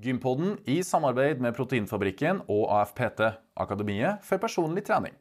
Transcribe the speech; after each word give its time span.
Gympodden 0.00 0.54
i 0.64 0.78
samarbeid 0.86 1.42
med 1.44 1.52
Proteinfabrikken 1.56 2.38
og 2.48 2.70
AFPT, 2.72 3.20
Akademiet 3.60 4.22
for 4.24 4.40
personlig 4.40 4.86
trening. 4.86 5.12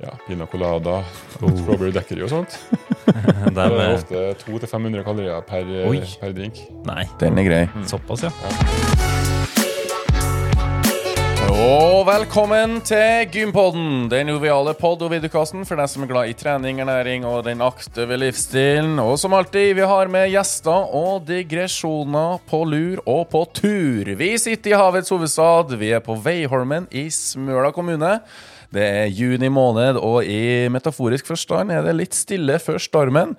Ja, 0.00 0.14
Pina 0.24 0.46
colada, 0.46 1.00
strawberry 1.34 1.90
daiquiri 1.92 2.22
og 2.24 2.30
sånt. 2.32 2.56
Det 3.54 3.64
er 3.64 3.74
eh, 3.74 3.94
ofte 3.98 4.22
200-500 4.44 5.04
kalorier 5.04 5.44
per, 5.48 5.68
per 6.22 6.36
drink. 6.36 6.62
nei, 6.88 7.04
Den 7.20 7.40
er 7.42 7.50
grei. 7.50 7.64
såpass, 7.90 8.24
ja. 8.28 8.87
Og 11.58 12.04
velkommen 12.06 12.76
til 12.86 13.24
Gympodden, 13.34 14.04
den 14.06 14.28
joviale 14.30 14.76
pod- 14.78 15.00
og 15.02 15.10
videokasten 15.10 15.64
for 15.66 15.80
deg 15.80 15.90
som 15.90 16.04
er 16.04 16.10
glad 16.12 16.30
i 16.30 16.36
trening, 16.38 16.78
ernæring 16.78 17.24
og 17.26 17.40
den 17.48 17.64
aktive 17.66 18.14
livsstilen. 18.14 18.94
Og 19.02 19.16
som 19.18 19.34
alltid, 19.34 19.72
vi 19.74 19.88
har 19.90 20.06
med 20.12 20.30
gjester 20.30 20.94
og 20.94 21.26
digresjoner 21.26 22.38
på 22.46 22.62
lur 22.62 23.02
og 23.02 23.24
på 23.32 23.42
tur. 23.58 24.12
Vi 24.20 24.30
sitter 24.38 24.70
i 24.70 24.78
havets 24.78 25.10
hovedstad, 25.10 25.74
vi 25.80 25.90
er 25.96 26.04
på 26.04 26.14
Veiholmen 26.22 26.86
i 26.94 27.08
Smøla 27.10 27.72
kommune. 27.74 28.20
Det 28.70 28.84
er 28.84 29.10
juni 29.10 29.50
måned, 29.50 29.98
og 29.98 30.22
i 30.30 30.68
metaforisk 30.70 31.26
forstand 31.26 31.74
er 31.74 31.82
det 31.82 31.98
litt 31.98 32.14
stille 32.14 32.60
før 32.62 32.78
stormen. 32.78 33.34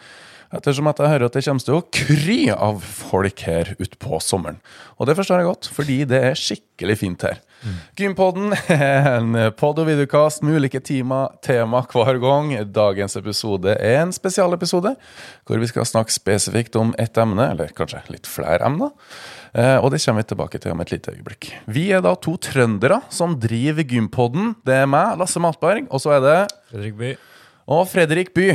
Ettersom 0.50 0.88
at 0.90 0.98
jeg 0.98 1.12
hører 1.12 1.28
at 1.30 1.36
det 1.38 1.44
kommer 1.46 1.62
til 1.62 1.76
å 1.78 1.84
kry 1.94 2.38
av 2.56 2.80
folk 2.82 3.44
her 3.46 3.76
utpå 3.78 4.18
sommeren. 4.24 4.58
Og 4.98 5.06
det 5.06 5.14
forstår 5.20 5.44
jeg 5.44 5.50
godt, 5.52 5.68
fordi 5.76 5.98
det 6.10 6.22
er 6.32 6.40
skikkelig 6.40 6.96
fint 6.98 7.26
her. 7.28 7.38
Gympodden 8.00 8.56
er 8.72 9.10
en 9.18 9.36
pod- 9.60 9.82
og 9.84 9.90
videokast 9.90 10.42
med 10.48 10.58
ulike 10.58 10.80
tema, 10.82 11.26
tema 11.46 11.84
hver 11.92 12.18
gang. 12.24 12.54
Dagens 12.74 13.18
episode 13.20 13.76
er 13.76 14.00
en 14.02 14.14
spesialepisode 14.16 14.96
hvor 15.46 15.62
vi 15.62 15.70
skal 15.70 15.86
snakke 15.86 16.16
spesifikt 16.16 16.80
om 16.80 16.96
ett 16.98 17.20
emne, 17.22 17.52
eller 17.54 17.76
kanskje 17.78 18.02
litt 18.10 18.30
flere 18.30 18.64
emner. 18.66 18.96
Eh, 19.54 19.78
og 19.78 19.92
det 19.94 20.02
kommer 20.02 20.24
vi 20.24 20.32
tilbake 20.32 20.62
til 20.64 20.74
om 20.74 20.82
et 20.82 20.96
lite 20.96 21.14
øyeblikk. 21.14 21.52
Vi 21.70 21.90
er 21.94 22.02
da 22.06 22.16
to 22.18 22.38
trøndere 22.42 23.02
som 23.14 23.38
driver 23.42 23.86
Gympodden. 23.86 24.56
Det 24.66 24.82
er 24.82 24.90
meg, 24.90 25.18
Lasse 25.22 25.42
Matberg, 25.44 25.86
og 25.94 26.02
så 26.02 26.18
er 26.18 26.26
det 26.26 26.38
Fredrik 26.72 26.98
By. 27.00 27.16
og 27.70 27.88
Fredrik 27.92 28.34
By. 28.34 28.52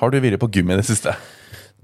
Har 0.00 0.12
du 0.12 0.20
vært 0.22 0.42
på 0.42 0.50
gym 0.52 0.72
i 0.72 0.78
det 0.78 0.86
siste? 0.88 1.14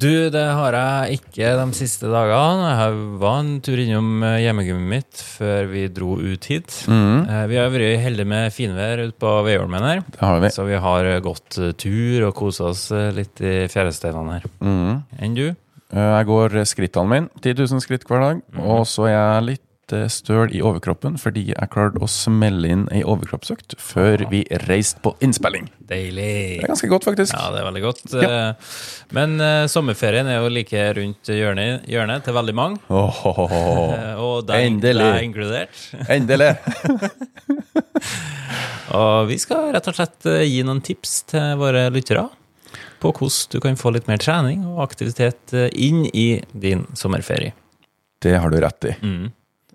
Du, 0.01 0.31
det 0.33 0.47
har 0.57 0.73
jeg 0.73 1.19
ikke 1.19 1.51
de 1.59 1.77
siste 1.77 2.09
dagene. 2.09 2.69
Jeg 2.73 3.01
var 3.21 3.41
en 3.43 3.51
tur 3.61 3.81
innom 3.83 4.23
eh, 4.25 4.39
hjemmegymmet 4.47 4.89
mitt 4.95 5.21
før 5.37 5.69
vi 5.69 5.83
dro 5.93 6.15
ut 6.17 6.49
hit. 6.49 6.79
Mm. 6.89 7.27
Vi 7.51 7.59
har 7.61 7.69
vært 7.75 8.01
heldige 8.01 8.31
med 8.33 8.55
finvær 8.57 9.03
ute 9.03 9.17
på 9.21 9.35
Veiholmen 9.45 9.85
her. 9.85 10.01
Det 10.09 10.23
har 10.25 10.41
vi. 10.41 10.53
Så 10.57 10.65
vi 10.65 10.81
har 10.81 11.09
eh, 11.11 11.21
gått 11.25 11.59
tur 11.83 12.29
og 12.31 12.33
kosa 12.39 12.71
oss 12.71 12.87
litt 13.13 13.45
i 13.45 13.67
fjæresteinene 13.69 14.39
her. 14.39 14.49
Mm. 14.65 15.03
Enn 15.21 15.37
du? 15.37 15.51
Jeg 15.91 16.27
går 16.31 16.63
skrittene 16.71 17.11
mine, 17.11 17.43
10 17.43 17.67
000 17.67 17.85
skritt 17.85 18.09
hver 18.09 18.25
dag. 18.25 18.43
Og 18.63 18.87
så 18.89 19.11
er 19.11 19.17
jeg 19.19 19.49
litt 19.51 19.67
eh, 19.97 20.07
støl 20.13 20.53
i 20.57 20.61
overkroppen 20.65 21.17
fordi 21.21 21.47
jeg 21.51 21.71
klarte 21.73 22.01
å 22.03 22.09
smelle 22.11 22.69
inn 22.71 22.87
ei 22.95 23.03
overkroppsøkt 23.03 23.77
før 23.81 24.25
vi 24.31 24.43
reiste 24.67 25.03
på 25.05 25.13
innspilling. 25.25 25.69
Deilig. 25.91 26.27
Det 26.61 26.65
er 26.65 26.73
ganske 26.73 26.91
godt, 26.93 27.07
faktisk. 27.09 27.35
Ja, 27.35 27.51
det 27.55 27.61
er 27.63 27.69
veldig 27.69 27.83
godt. 27.85 28.03
Ja. 28.15 28.31
Eh, 28.31 28.75
Men 29.17 29.37
uh, 29.43 29.67
sommerferien 29.71 30.29
er 30.31 30.39
jo 30.39 30.51
like 30.53 30.83
rundt 31.01 31.31
hjørnet, 31.35 31.87
hjørnet 31.91 32.23
til 32.27 32.37
veldig 32.37 32.55
mange. 32.55 32.79
Oh, 32.89 33.23
oh, 33.27 33.41
oh. 33.47 33.95
Og 34.23 34.45
deg 34.47 34.69
Endelig. 34.69 35.07
deg 35.07 35.27
inkludert. 35.27 35.81
endelig! 36.17 36.53
Og 38.99 39.29
vi 39.31 39.37
skal 39.39 39.71
rett 39.75 39.87
og 39.91 39.95
slett 39.97 40.27
gi 40.47 40.63
noen 40.67 40.81
tips 40.83 41.13
til 41.31 41.59
våre 41.61 41.89
lyttere 41.95 42.27
på 43.01 43.13
hvordan 43.17 43.53
du 43.55 43.59
kan 43.65 43.79
få 43.81 43.93
litt 43.95 44.09
mer 44.11 44.21
trening 44.21 44.65
og 44.69 44.83
aktivitet 44.85 45.55
inn 45.73 46.03
i 46.11 46.43
din 46.53 46.83
sommerferie. 46.99 47.55
Det 48.21 48.35
har 48.37 48.51
du 48.53 48.59
rett 48.61 48.85
i. 48.91 48.95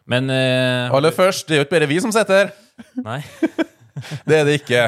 Men 0.10 0.30
uh, 0.30 0.94
Aller 0.96 1.14
først, 1.16 1.48
det 1.48 1.58
er 1.58 1.64
jo 1.64 1.66
ikke 1.66 1.78
bare 1.80 1.90
vi 1.90 1.98
som 2.04 2.14
sitter 2.14 2.46
her. 2.46 2.56
nei. 3.02 3.22
Det 4.28 4.36
er 4.36 4.44
det 4.44 4.58
ikke. 4.60 4.80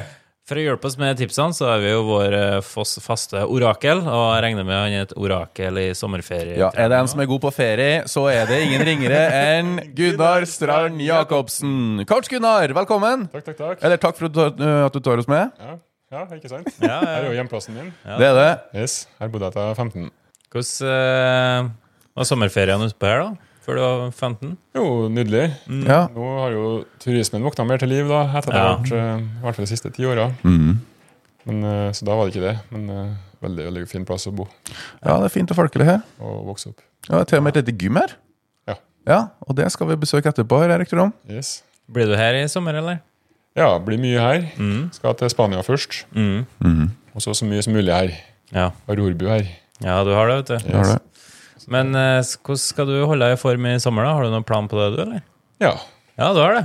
For 0.47 0.59
å 0.59 0.63
hjelpe 0.63 0.87
oss 0.87 0.97
med 0.99 1.17
tipsene, 1.19 1.55
så 1.55 1.65
har 1.67 1.81
vi 1.83 1.89
jo 1.89 2.01
vår 2.07 2.33
eh, 2.35 2.67
faste 3.03 3.41
orakel. 3.51 3.99
Og 4.03 4.25
jeg 4.31 4.43
regner 4.45 4.67
med 4.67 4.75
han 4.75 4.95
er 4.95 5.05
et 5.05 5.13
orakel 5.19 5.79
i 5.81 5.85
sommerferie. 5.95 6.55
Ja, 6.59 6.69
Er 6.71 6.91
det 6.91 6.99
en 7.01 7.09
som 7.11 7.19
er 7.23 7.27
god 7.27 7.41
på 7.43 7.51
ferie, 7.55 8.05
så 8.07 8.25
er 8.31 8.47
det 8.47 8.61
ingen 8.63 8.83
ringere 8.87 9.21
enn 9.35 9.73
Gunnar 9.95 10.43
Strand 10.47 11.03
Jacobsen. 11.03 12.05
Coach 12.07 12.31
Gunnar, 12.31 12.71
velkommen! 12.75 13.27
Takk, 13.33 13.43
takk, 13.49 13.59
takk. 13.59 13.83
Eller 13.83 13.99
takk 13.99 14.19
for 14.19 14.27
at 14.31 14.59
du, 14.93 15.01
tar 15.03 15.23
oss 15.23 15.27
med. 15.31 15.51
Ja, 15.59 15.75
ja 16.15 16.23
ikke 16.35 16.51
sant? 16.51 16.71
Ja, 16.79 17.01
Her 17.03 17.17
er 17.25 17.27
jo 17.27 17.35
hjemplassen 17.41 17.75
min. 17.75 17.91
Det 18.07 18.31
er 18.31 18.39
det. 18.39 18.49
Yes, 18.83 19.01
Her 19.19 19.31
bodde 19.31 19.51
jeg 19.51 19.57
til 19.57 19.83
15. 19.83 20.09
Hvordan 20.51 20.95
uh, 20.95 21.75
var 22.15 22.31
sommerferien 22.31 22.87
utpå 22.87 23.11
her, 23.11 23.25
da? 23.27 23.46
Før 23.67 23.75
du 23.75 23.81
var 23.83 24.01
15? 24.15 24.51
Jo, 24.77 24.83
nydelig. 25.11 25.45
Ja. 25.83 26.05
Nå 26.15 26.27
har 26.39 26.53
jo 26.55 26.67
turismen 27.03 27.43
våkna 27.43 27.65
mer 27.67 27.81
til 27.81 27.89
liv, 27.91 28.07
da, 28.07 28.21
etter 28.39 28.47
at 28.47 28.53
det 28.55 28.61
har 28.63 28.77
vært 28.79 28.93
eh, 28.95 29.25
i 29.25 29.41
hvert 29.43 29.57
fall 29.57 29.65
de 29.67 29.71
siste 29.73 29.91
ti 29.97 30.05
åra. 30.07 30.29
Mm. 30.47 30.77
Eh, 31.51 31.89
Så 31.95 32.05
da 32.07 32.15
var 32.15 32.27
det 32.29 32.35
ikke 32.35 32.45
det. 32.47 32.53
Men 32.71 32.85
eh, 32.93 33.09
veldig 33.43 33.65
veldig 33.67 33.83
fin 33.91 34.05
plass 34.07 34.25
å 34.27 34.31
bo 34.33 34.47
ja, 34.71 35.17
det 35.19 35.27
er 35.27 35.33
fint 35.35 35.51
og 35.53 35.59
folkelig 35.59 35.85
her. 35.85 35.99
og 36.23 36.47
vokse 36.47 36.71
opp. 36.71 36.79
Ja, 37.09 37.17
det 37.17 37.25
er 37.25 37.27
til 37.33 37.41
og 37.41 37.43
med 37.45 37.55
et 37.57 37.59
lite 37.67 37.75
gym 37.83 37.99
her. 37.99 38.15
Ja. 38.71 38.75
Ja, 39.07 39.19
Og 39.47 39.55
det 39.59 39.67
skal 39.75 39.91
vi 39.91 39.99
besøke 39.99 40.31
etterpå, 40.31 40.57
har 40.63 40.71
jeg 40.73 40.81
rykter 40.85 41.03
om. 41.03 41.13
Yes. 41.29 41.61
Blir 41.91 42.07
du 42.09 42.15
her 42.19 42.35
i 42.39 42.47
sommer, 42.51 42.75
eller? 42.79 43.03
Ja, 43.57 43.69
blir 43.83 43.99
mye 44.01 44.19
her. 44.23 44.47
Mm. 44.59 44.89
Skal 44.95 45.15
til 45.19 45.29
Spania 45.31 45.61
først. 45.65 46.05
Mm. 46.15 46.89
Og 47.15 47.23
så 47.23 47.33
så 47.35 47.45
mye 47.47 47.61
som 47.63 47.73
mulig 47.75 47.93
her. 47.93 48.11
Ja. 48.53 48.69
Har 48.87 48.95
rorbu 48.99 49.27
her. 49.27 49.47
ja, 49.83 49.99
du 50.07 50.11
har 50.15 50.27
det, 50.31 50.35
vet 50.41 50.47
du. 50.51 50.67
Det 50.71 50.75
har 50.75 50.91
det. 50.95 50.99
Men 51.67 51.91
eh, 51.99 52.21
hvordan 52.23 52.61
skal 52.63 52.87
du 52.89 52.95
holde 53.09 53.25
deg 53.27 53.35
i 53.35 53.41
form 53.41 53.65
i 53.67 53.75
sommer, 53.83 54.07
da? 54.07 54.13
Har 54.17 54.23
du 54.27 54.31
noen 54.33 54.45
plan 54.47 54.69
på 54.71 54.79
det, 54.79 54.87
du, 54.95 55.01
eller? 55.03 55.23
Ja. 55.63 55.73
Ja, 56.17 56.31
du 56.33 56.39
har 56.41 56.55
det. 56.55 56.63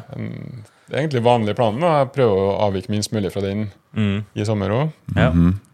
Det 0.88 0.94
er 0.96 1.02
egentlig 1.02 1.22
vanlig 1.26 1.56
plan. 1.58 1.76
da. 1.82 1.90
Jeg 2.02 2.12
prøver 2.14 2.38
å 2.46 2.54
avvike 2.68 2.92
minst 2.92 3.12
mulig 3.12 3.32
fra 3.34 3.42
den 3.44 3.68
Mm. 3.92 4.22
i 4.40 4.44
sommer 4.48 4.70
òg. 4.72 4.92
Ja. 5.18 5.26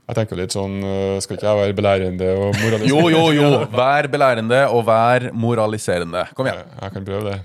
Jeg 0.09 0.17
tenker 0.17 0.39
litt 0.41 0.51
sånn 0.57 0.79
øh, 0.83 1.19
Skal 1.23 1.37
ikke 1.37 1.47
jeg 1.47 1.59
være 1.61 1.75
belærende 1.79 2.29
og 2.35 2.57
moraliserende? 2.57 2.89
Jo, 2.89 3.11
jo, 3.13 3.21
jo. 3.37 3.51
Vær 3.79 4.09
belærende 4.11 4.63
og 4.75 4.81
vær 4.89 5.27
moraliserende. 5.37 6.25
Kom 6.35 6.49
igjen. 6.49 6.65
Jeg, 6.65 6.81
jeg 6.83 6.95
kan 6.97 7.07
prøve 7.07 7.29
det. 7.29 7.39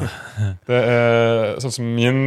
Det 0.70 0.78
er 0.78 1.58
sånn 1.60 1.74
som 1.74 1.90
min 1.98 2.22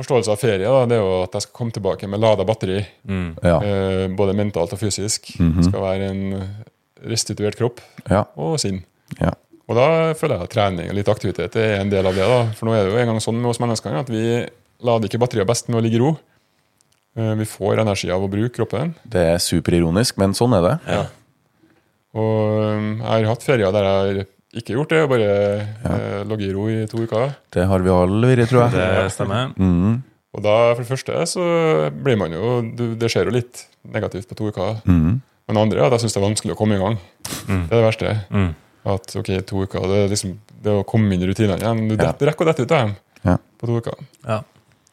forståelse 0.00 0.32
av 0.32 0.40
ferie 0.40 0.64
da, 0.64 0.82
det 0.88 0.96
er 0.96 1.02
jo 1.04 1.16
at 1.26 1.34
jeg 1.36 1.44
skal 1.46 1.56
komme 1.60 1.74
tilbake 1.76 2.08
med 2.08 2.20
lada 2.24 2.44
batteri. 2.48 2.78
Mm. 3.08 3.30
Ja. 3.44 3.56
Eh, 3.64 4.04
både 4.16 4.34
mentalt 4.36 4.72
og 4.76 4.80
fysisk. 4.80 5.32
Det 5.38 5.66
skal 5.70 5.80
være 5.84 6.10
en 6.12 6.22
restituert 7.06 7.56
kropp 7.56 7.80
Ja. 8.10 8.24
og 8.36 8.58
sinn. 8.60 8.82
ja. 9.20 9.32
Og 9.70 9.76
da 9.78 10.14
føler 10.18 10.34
jeg 10.34 10.42
at 10.48 10.50
trening 10.50 10.88
og 10.90 10.96
litt 10.98 11.08
aktivitet 11.08 11.54
er 11.56 11.76
en 11.80 11.90
del 11.92 12.04
av 12.04 12.14
det. 12.14 12.24
da. 12.26 12.40
For 12.58 12.66
nå 12.66 12.72
er 12.74 12.84
det 12.84 12.90
jo 12.92 12.98
en 12.98 13.06
gang 13.06 13.20
sånn 13.22 13.36
med 13.38 13.50
oss 13.52 13.60
mennesker 13.62 13.94
at 14.00 14.08
vi 14.10 14.24
lader 14.82 15.06
ikke 15.06 15.20
batteriet 15.22 15.46
best 15.46 15.68
med 15.70 15.78
å 15.78 15.82
ligge 15.84 15.94
i 15.94 16.00
ro. 16.02 16.16
Eh, 17.16 17.34
Vi 17.38 17.44
får 17.46 17.78
energi 17.78 18.10
av 18.10 18.20
å 18.22 18.28
bruke 18.28 18.50
kroppen. 18.56 18.96
Det 19.06 19.22
er 19.34 19.38
superironisk, 19.38 20.18
men 20.18 20.34
sånn 20.34 20.56
er 20.58 20.62
det. 20.66 20.74
Ja. 20.90 21.04
Og 22.18 22.58
um, 22.66 22.88
jeg 22.98 23.06
har 23.06 23.28
hatt 23.30 23.46
ferier 23.46 23.70
der 23.74 23.86
jeg 23.86 23.94
har 24.18 24.26
ikke 24.58 24.74
gjort 24.74 24.90
det, 24.90 25.02
og 25.04 25.10
bare 25.12 25.30
eh, 25.30 26.24
ligget 26.26 26.48
i 26.50 26.54
ro 26.56 26.66
i 26.66 26.86
to 26.90 27.04
uker. 27.06 27.36
Det 27.54 27.66
har 27.70 27.78
vi 27.86 27.92
alle 27.94 28.30
vært, 28.32 28.48
tror 28.50 28.64
jeg. 28.66 28.72
Det 28.74 29.12
stemmer. 29.14 29.52
Mm. 29.54 30.00
Og 30.34 30.42
da, 30.42 30.56
for 30.74 30.82
det 30.82 30.90
første, 30.90 31.20
så 31.30 31.44
blir 31.94 32.18
man 32.18 32.30
jo 32.34 32.60
Det 32.98 33.08
skjer 33.10 33.26
jo 33.30 33.34
litt 33.34 33.64
negativt 33.86 34.26
på 34.30 34.34
to 34.38 34.50
uker. 34.50 34.80
Mhm. 34.84 35.20
Men 35.50 35.56
det 35.58 35.62
andre 35.66 35.80
er 35.82 35.86
at 35.90 35.96
jeg 35.98 36.04
syns 36.06 36.14
det 36.14 36.20
er 36.20 36.26
vanskelig 36.28 36.54
å 36.54 36.58
komme 36.60 36.76
i 36.78 36.80
gang. 36.80 36.96
Det 37.26 37.58
er 37.58 37.80
det 37.80 37.84
verste. 37.84 38.12
Mm. 38.30 38.50
At 38.94 39.14
ok, 39.18 39.30
to 39.50 39.64
uker, 39.66 39.82
det 39.90 39.96
er 40.04 40.12
liksom 40.14 40.36
det 40.62 40.74
å 40.78 40.84
komme 40.88 41.12
inn 41.16 41.24
i 41.24 41.28
rutinene 41.28 41.58
igjen. 41.58 41.80
Du 41.90 41.96
Ja. 41.98 42.12
rekker 42.14 42.46
å 42.46 42.50
dette 42.52 42.62
ut 42.62 42.70
av 42.72 42.86
dem 42.86 42.96
Ja. 43.26 43.36
på 43.58 43.66
to 43.66 43.80
uker. 43.80 43.98
Ja. 44.28 44.40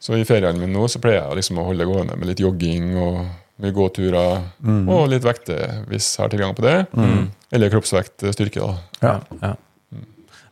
Så 0.00 0.14
i 0.18 0.24
feriene 0.24 0.58
mine 0.58 0.72
nå 0.74 0.84
så 0.90 1.00
pleier 1.00 1.22
jeg 1.28 1.36
liksom 1.40 1.58
å 1.58 1.64
holde 1.64 1.78
det 1.84 1.88
gående 1.88 2.16
med 2.18 2.28
litt 2.28 2.38
jogging 2.42 2.96
og 2.98 3.26
mye 3.60 3.72
gåturer. 3.72 4.42
Og 4.88 5.08
litt 5.08 5.22
vekter, 5.22 5.84
hvis 5.88 6.10
jeg 6.16 6.22
har 6.24 6.28
tilgang 6.34 6.54
på 6.54 6.62
det. 6.62 6.86
Eller 7.52 7.70
kroppsvekt, 7.70 8.26
styrke, 8.34 8.60
da. 8.60 8.76
Ja. 9.02 9.20
Ja. 9.42 9.54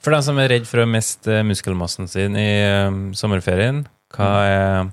For 0.00 0.12
den 0.14 0.22
som 0.22 0.38
er 0.38 0.48
redd 0.48 0.66
for 0.68 0.78
å 0.78 0.86
miste 0.88 1.42
muskelmassen 1.44 2.08
sin 2.08 2.36
i 2.38 2.60
eh, 2.62 2.90
sommerferien, 3.12 3.86
hva, 4.14 4.28
er, 4.46 4.92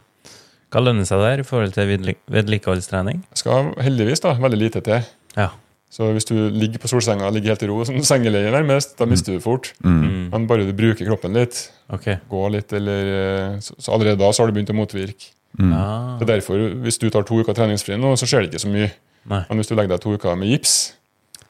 hva 0.74 0.82
lønner 0.82 1.06
seg 1.06 1.22
der 1.22 1.42
i 1.44 1.46
forhold 1.46 1.76
til 1.76 1.90
vedlikeholdstrening? 2.34 3.20
Det 3.30 3.42
skal 3.44 3.70
heldigvis 3.86 4.24
da 4.24 4.32
veldig 4.42 4.58
lite 4.60 4.82
til. 4.86 5.04
Ja. 5.38 5.52
Så 5.94 6.08
hvis 6.16 6.26
du 6.26 6.34
ligger 6.50 6.82
på 6.82 6.90
solsenga 6.90 7.28
ligger 7.30 7.54
helt 7.54 7.64
i 7.64 7.68
ro, 7.70 7.76
som 7.86 8.00
sengeleie 8.02 8.50
nærmest, 8.50 8.96
da 8.98 9.06
mister 9.06 9.36
du 9.36 9.44
fort. 9.44 9.70
Mm. 9.86 10.32
Men 10.34 10.48
bare 10.50 10.66
du 10.66 10.72
bruker 10.74 11.06
kroppen 11.06 11.38
litt, 11.38 11.68
Ok. 11.94 12.08
går 12.32 12.50
litt, 12.56 12.74
eller 12.74 13.12
eh, 13.14 13.60
Så, 13.62 13.76
så 13.78 13.94
allerede 13.94 14.18
da 14.18 14.32
så 14.34 14.42
har 14.42 14.50
du 14.50 14.56
begynt 14.58 14.74
å 14.74 14.78
motvirke. 14.80 15.30
Ah, 15.62 16.18
Det 16.18 16.26
er 16.26 16.32
derfor, 16.40 16.58
hvis 16.82 16.98
du 16.98 17.06
tar 17.14 17.28
to 17.30 17.38
uker 17.44 17.54
treningsfri 17.54 18.00
nå, 18.02 18.16
så 18.18 18.26
skjer 18.26 18.48
det 18.48 18.56
ikke 18.56 18.64
så 18.66 18.74
mye. 18.74 18.90
nei. 19.30 19.44
Men 19.50 19.62
hvis 19.62 19.70
du 19.70 19.76
legger 19.78 19.94
deg 19.94 20.02
to 20.02 20.16
uker 20.18 20.34
med 20.36 20.50
gips, 20.50 20.96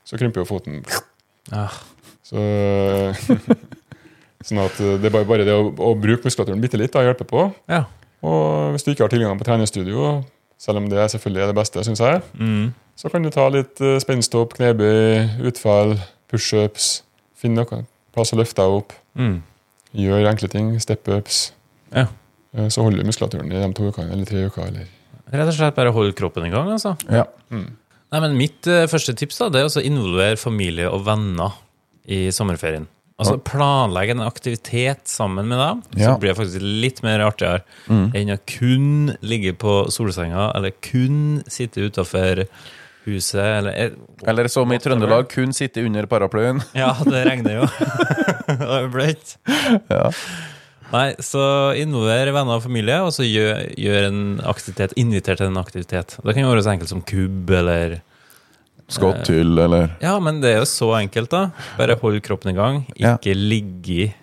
så 0.03 0.19
krymper 0.19 0.43
jo 0.43 0.49
foten. 0.51 0.83
Ah, 1.55 1.71
Så 2.27 2.35
Sånn 4.43 4.59
at 4.59 4.75
eh, 4.83 4.97
det 4.99 5.07
er 5.07 5.13
bare, 5.15 5.27
bare 5.29 5.45
det 5.47 5.53
å, 5.55 5.69
å 5.71 5.93
bruke 5.95 6.27
muskulaturen 6.27 6.59
bitte 6.63 6.75
litt, 6.81 6.91
da 6.91 7.05
hjelper 7.07 7.29
på. 7.29 7.45
ja. 7.71 7.85
Og 8.23 8.71
hvis 8.73 8.85
du 8.85 8.91
ikke 8.93 9.03
har 9.05 9.11
tilgang 9.11 9.39
på 9.39 9.45
treningsstudio, 9.47 10.23
selv 10.59 10.79
om 10.79 10.87
det 10.89 11.09
selvfølgelig 11.11 11.43
er 11.43 11.51
det 11.51 11.57
beste, 11.59 11.83
syns 11.83 11.99
jeg, 11.99 12.21
Mm. 12.39 12.73
så 12.95 13.09
kan 13.11 13.23
du 13.23 13.29
ta 13.29 13.49
litt 13.51 13.81
uh, 13.81 13.97
spensthopp, 13.99 14.53
knebøy, 14.55 15.43
utfall, 15.49 15.97
pushups. 16.31 17.01
Finn 17.35 17.55
noe. 17.59 17.83
plass 18.13 18.31
å 18.31 18.37
løfte 18.39 18.61
deg 18.61 18.77
opp. 18.77 18.93
Mm. 19.19 19.41
Gjør 19.97 20.27
enkle 20.29 20.47
ting. 20.49 20.67
Step-ups. 20.79 21.51
Ja. 21.91 22.07
Eh, 22.55 22.67
Så 22.69 22.83
holder 22.85 23.01
du 23.01 23.07
muskulaturen 23.09 23.51
i 23.51 23.57
de 23.59 23.73
to 23.73 23.89
ukene 23.89 24.11
eller 24.13 24.25
tre 24.29 24.45
uker. 24.47 24.67
Eller. 24.69 24.87
Rett 25.33 25.47
og 25.49 25.53
slett 25.57 25.75
bare 25.75 25.91
hold 25.91 26.13
kroppen 26.15 26.45
i 26.45 26.51
gang, 26.53 26.69
altså. 26.69 26.93
Ja. 27.09 27.25
Nei, 27.49 28.19
men 28.21 28.37
Mitt 28.37 28.67
eh, 28.69 28.85
første 28.85 29.15
tips 29.17 29.39
da, 29.41 29.49
det 29.49 29.63
er 29.63 29.65
å 29.65 29.81
involvere 29.83 30.37
familie 30.37 30.89
og 30.93 31.03
venner 31.07 31.55
i 32.05 32.27
sommerferien. 32.31 32.85
Altså 33.21 33.38
Planlegge 33.45 34.15
en 34.15 34.24
aktivitet 34.25 35.04
sammen 35.07 35.48
med 35.48 35.60
dem, 35.62 35.81
så 35.94 36.00
Ja. 36.00 36.13
blir 36.18 36.33
det 36.33 36.38
faktisk 36.39 36.62
litt 36.62 37.04
mer 37.06 37.19
artigere 37.21 37.62
enn 37.88 38.31
å 38.33 38.39
kun 38.50 39.15
ligge 39.21 39.54
på 39.54 39.88
solsenga 39.94 40.51
eller 40.56 40.71
kun 40.81 41.44
sitte 41.48 41.86
utafor 41.86 42.45
huset. 43.06 43.36
Eller, 43.60 43.71
eh, 43.71 43.92
Eller 44.27 44.48
som 44.48 44.71
i 44.71 44.77
Trøndelag, 44.80 45.30
kun 45.30 45.54
sitte 45.54 45.86
under 45.86 46.06
paraplyen. 46.06 46.63
Ja, 46.74 46.94
det 47.04 47.25
regner 47.27 47.62
jo. 47.62 47.68
det 48.48 48.69
er 48.80 48.89
bløtt. 48.89 49.36
Ja. 49.92 50.09
Nei, 50.94 51.13
så 51.25 51.74
involver 51.80 52.30
venner 52.36 52.59
og 52.59 52.63
familie, 52.63 53.00
og 53.01 53.09
så 53.16 53.25
gjør, 53.25 53.63
gjør 53.81 54.07
en 54.12 54.19
aktivitet, 54.45 54.94
inviter 55.01 55.36
til 55.39 55.48
en 55.50 55.57
aktivitet. 55.57 56.18
Det 56.21 56.33
kan 56.36 56.44
jo 56.44 56.51
være 56.51 56.63
så 56.66 56.74
enkelt 56.75 56.89
som 56.92 57.01
kubb, 57.01 57.50
eller 57.50 58.01
Skotthyll, 58.91 59.57
eller 59.63 59.94
Ja, 60.01 60.18
men 60.19 60.41
det 60.44 60.51
er 60.53 60.59
jo 60.62 60.68
så 60.69 60.91
enkelt, 61.00 61.31
da. 61.31 61.51
Bare 61.77 61.95
hold 62.01 62.19
kroppen 62.25 62.51
i 62.51 62.57
gang. 62.57 62.83
Ja. 63.00 63.15
Ikke 63.18 63.35
ligge 63.38 64.13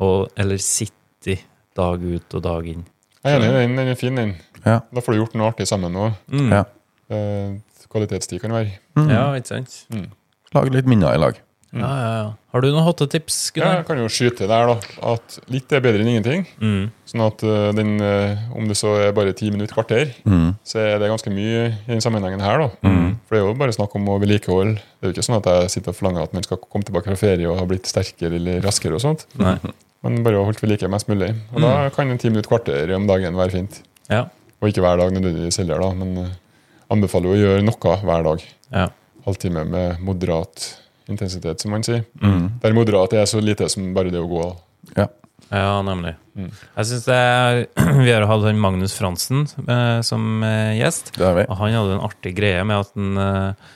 og, 0.00 0.28
eller 0.36 0.60
sitte 0.62 1.38
dag 1.76 2.02
ut 2.04 2.36
og 2.36 2.42
dag 2.44 2.68
inn. 2.68 2.84
Jeg 3.24 3.36
er 3.36 3.40
enig, 3.40 3.52
den, 3.56 3.76
den 3.76 3.88
er 3.92 3.98
fin, 4.00 4.16
den. 4.16 4.34
Ja. 4.64 4.78
Da 4.92 5.02
får 5.04 5.12
du 5.16 5.20
gjort 5.22 5.34
noe 5.36 5.50
artig 5.52 5.66
sammen 5.68 5.96
òg. 5.96 6.14
Mm. 6.32 6.48
Ja. 6.52 6.62
Eh, 7.10 7.84
kvalitetstid 7.90 8.40
kan 8.42 8.54
være. 8.54 8.76
Ja, 9.10 9.26
ikke 9.36 9.54
sant? 9.54 9.74
Lage 10.54 10.72
litt 10.74 10.88
minner 10.90 11.16
i 11.16 11.20
lag. 11.20 11.38
Ja, 11.72 11.86
ja, 11.86 12.12
ja. 12.18 12.30
Har 12.50 12.62
du 12.64 12.66
noen 12.72 12.82
hotte 12.82 13.06
tips, 13.06 13.52
Ja, 13.54 13.76
jeg 13.76 13.84
kan 13.86 13.98
jo 14.00 14.08
skyte 14.10 14.48
der, 14.50 14.66
da. 14.72 14.74
At 15.12 15.36
litt 15.54 15.70
er 15.72 15.80
bedre 15.84 16.00
enn 16.02 16.08
ingenting. 16.10 16.46
Mm. 16.58 16.88
Sånn 17.06 17.22
at 17.22 17.44
eh, 17.46 17.66
den, 17.78 17.92
eh, 18.02 18.40
om 18.58 18.66
det 18.66 18.74
så 18.80 18.96
er 18.98 19.12
bare 19.14 19.32
ti 19.38 19.50
minutter, 19.54 19.74
kvarter, 19.76 20.10
Mm. 20.26 20.56
så 20.66 20.80
er 20.82 20.98
det 20.98 21.10
ganske 21.12 21.30
mye 21.30 21.60
i 21.70 21.86
den 21.92 22.00
sammenhengen 22.02 22.40
her, 22.42 22.58
da. 22.58 22.68
For 23.28 23.36
det 23.36 23.42
er 23.42 23.46
jo 23.46 23.54
bare 23.54 23.72
snakk 23.76 23.94
om 23.94 24.08
å 24.10 24.18
vedlikeholde. 24.18 24.74
Det 24.98 25.06
er 25.06 25.12
jo 25.12 25.14
ikke 25.14 25.26
sånn 25.28 25.38
at 25.38 25.46
jeg 25.46 25.70
sitter 25.76 25.90
og 25.94 25.96
forlanger 26.00 26.22
at 26.26 26.34
man 26.34 26.42
skal 26.42 26.58
komme 26.58 26.82
tilbake 26.84 27.06
fra 27.06 27.16
ferie 27.22 27.46
og 27.46 27.58
ha 27.60 27.64
blitt 27.70 27.86
sterkere 27.86 28.34
eller 28.40 28.60
raskere 28.66 28.98
og 28.98 29.00
sånt. 29.06 29.26
Nei. 29.38 29.54
Men 30.02 30.22
bare 30.24 30.40
å 30.40 30.44
holde 30.48 30.58
ved 30.64 30.70
like 30.74 30.88
mest 30.90 31.06
mulig. 31.06 31.30
Og 31.54 31.60
da 31.62 31.88
kan 31.94 32.10
en 32.10 32.18
ti 32.18 32.30
minutter, 32.30 32.48
kvarter 32.50 32.90
om 32.96 33.06
dagen 33.06 33.36
være 33.38 33.50
fint. 33.54 33.82
Ja. 34.10 34.24
Og 34.60 34.68
ikke 34.72 34.82
hver 34.82 34.98
dag 34.98 35.12
nødvendigvis 35.14 35.58
heller, 35.62 35.78
da, 35.78 35.92
men 35.94 36.18
eh, 36.18 36.30
anbefaler 36.90 37.30
jo 37.30 37.36
å 37.36 37.42
gjøre 37.46 37.62
noe 37.62 37.96
hver 38.02 38.24
dag. 38.26 38.42
ja. 38.74 38.88
Halvtime 39.26 39.66
med 39.68 40.00
moderat 40.00 40.78
intensitet, 41.12 41.62
som 41.62 41.74
man 41.74 41.84
sier. 41.86 42.04
Mm. 42.22 42.60
Der 42.62 42.76
moderat 42.76 43.16
er 43.18 43.26
så 43.30 43.42
lite 43.42 43.68
som 43.72 43.90
bare 43.96 44.12
det 44.12 44.22
å 44.22 44.30
gå. 44.30 44.44
Ja. 44.96 45.08
Ja, 45.50 45.80
nemlig. 45.82 46.14
Mm. 46.38 46.50
Jeg 46.76 46.86
synes 46.86 47.06
det 47.08 47.16
er, 47.18 47.60
Vi 48.04 48.12
har 48.12 48.26
hatt 48.30 48.46
Magnus 48.54 48.94
Fransen 48.94 49.48
eh, 49.66 49.98
som 50.06 50.44
eh, 50.46 50.78
gjest. 50.78 51.12
Det 51.16 51.26
har 51.26 51.36
vi. 51.40 51.46
Og 51.50 51.58
han 51.58 51.74
hadde 51.74 51.96
en 51.98 52.06
artig 52.06 52.34
greie 52.38 52.62
med 52.66 52.84
at 52.84 52.92
han 52.94 53.18
eh, 53.24 53.66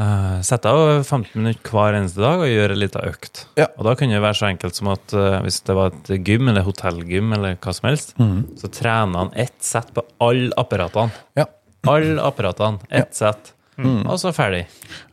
eh, 0.00 0.38
setter 0.48 0.72
av 0.72 1.02
15 1.02 1.36
minutter 1.42 1.76
hver 1.76 1.98
eneste 1.98 2.24
dag 2.24 2.40
og 2.40 2.48
gjør 2.48 2.74
en 2.74 2.80
liten 2.80 3.12
økt. 3.12 3.44
Ja. 3.60 3.68
Og 3.76 3.84
da 3.90 3.94
kunne 4.00 4.16
det 4.16 4.24
være 4.24 4.40
så 4.40 4.48
enkelt 4.48 4.80
som 4.80 4.92
at 4.94 5.16
eh, 5.16 5.38
hvis 5.44 5.60
det 5.68 5.76
var 5.76 5.92
et 5.92 6.12
gym 6.24 6.48
eller 6.52 6.64
hotellgym 6.66 7.36
eller 7.36 7.60
hva 7.60 7.76
som 7.76 7.90
helst, 7.90 8.16
så 8.62 8.72
trener 8.80 9.26
han 9.26 9.34
ett 9.44 9.58
sett 9.64 9.92
på 9.96 10.06
alle 10.24 10.56
apparatene. 10.60 11.12
Ja. 11.36 11.50
Alle 11.88 12.20
apparatene. 12.24 12.80
Ett 12.88 13.12
sett. 13.16 13.54
Og 13.80 14.16
så 14.20 14.32
ferdig. 14.36 14.64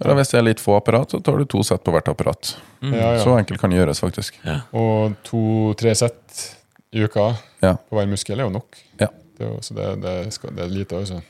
Eller 0.02 0.18
hvis 0.20 0.32
det 0.34 0.40
er 0.40 0.46
litt 0.48 0.62
få 0.64 0.76
apparat, 0.80 1.12
så 1.14 1.20
tar 1.24 1.38
du 1.42 1.46
to 1.50 1.64
sett 1.66 1.84
på 1.86 1.94
hvert 1.96 2.10
apparat. 2.12 2.56
Ja, 2.82 3.14
ja. 3.16 3.24
Så 3.24 3.34
enkelt 3.38 3.62
kan 3.62 3.72
det 3.74 3.80
gjøres, 3.80 4.02
faktisk. 4.04 4.38
Og 4.76 5.16
to-tre 5.28 5.94
sett 5.96 6.44
i 6.96 7.04
uka 7.04 7.34
Ja. 7.64 7.74
på 7.78 7.98
hver 7.98 8.08
muskel 8.10 8.40
er 8.40 8.48
jo 8.48 8.54
nok. 8.54 8.78
Ja. 9.00 9.08
Det 9.38 9.46
er, 9.46 9.52
jo, 9.52 9.60
så 9.62 9.76
det, 9.78 9.88
det, 10.02 10.16
skal, 10.34 10.54
det 10.58 10.64
er 10.66 10.72
lite, 10.74 10.98
altså. 11.04 11.22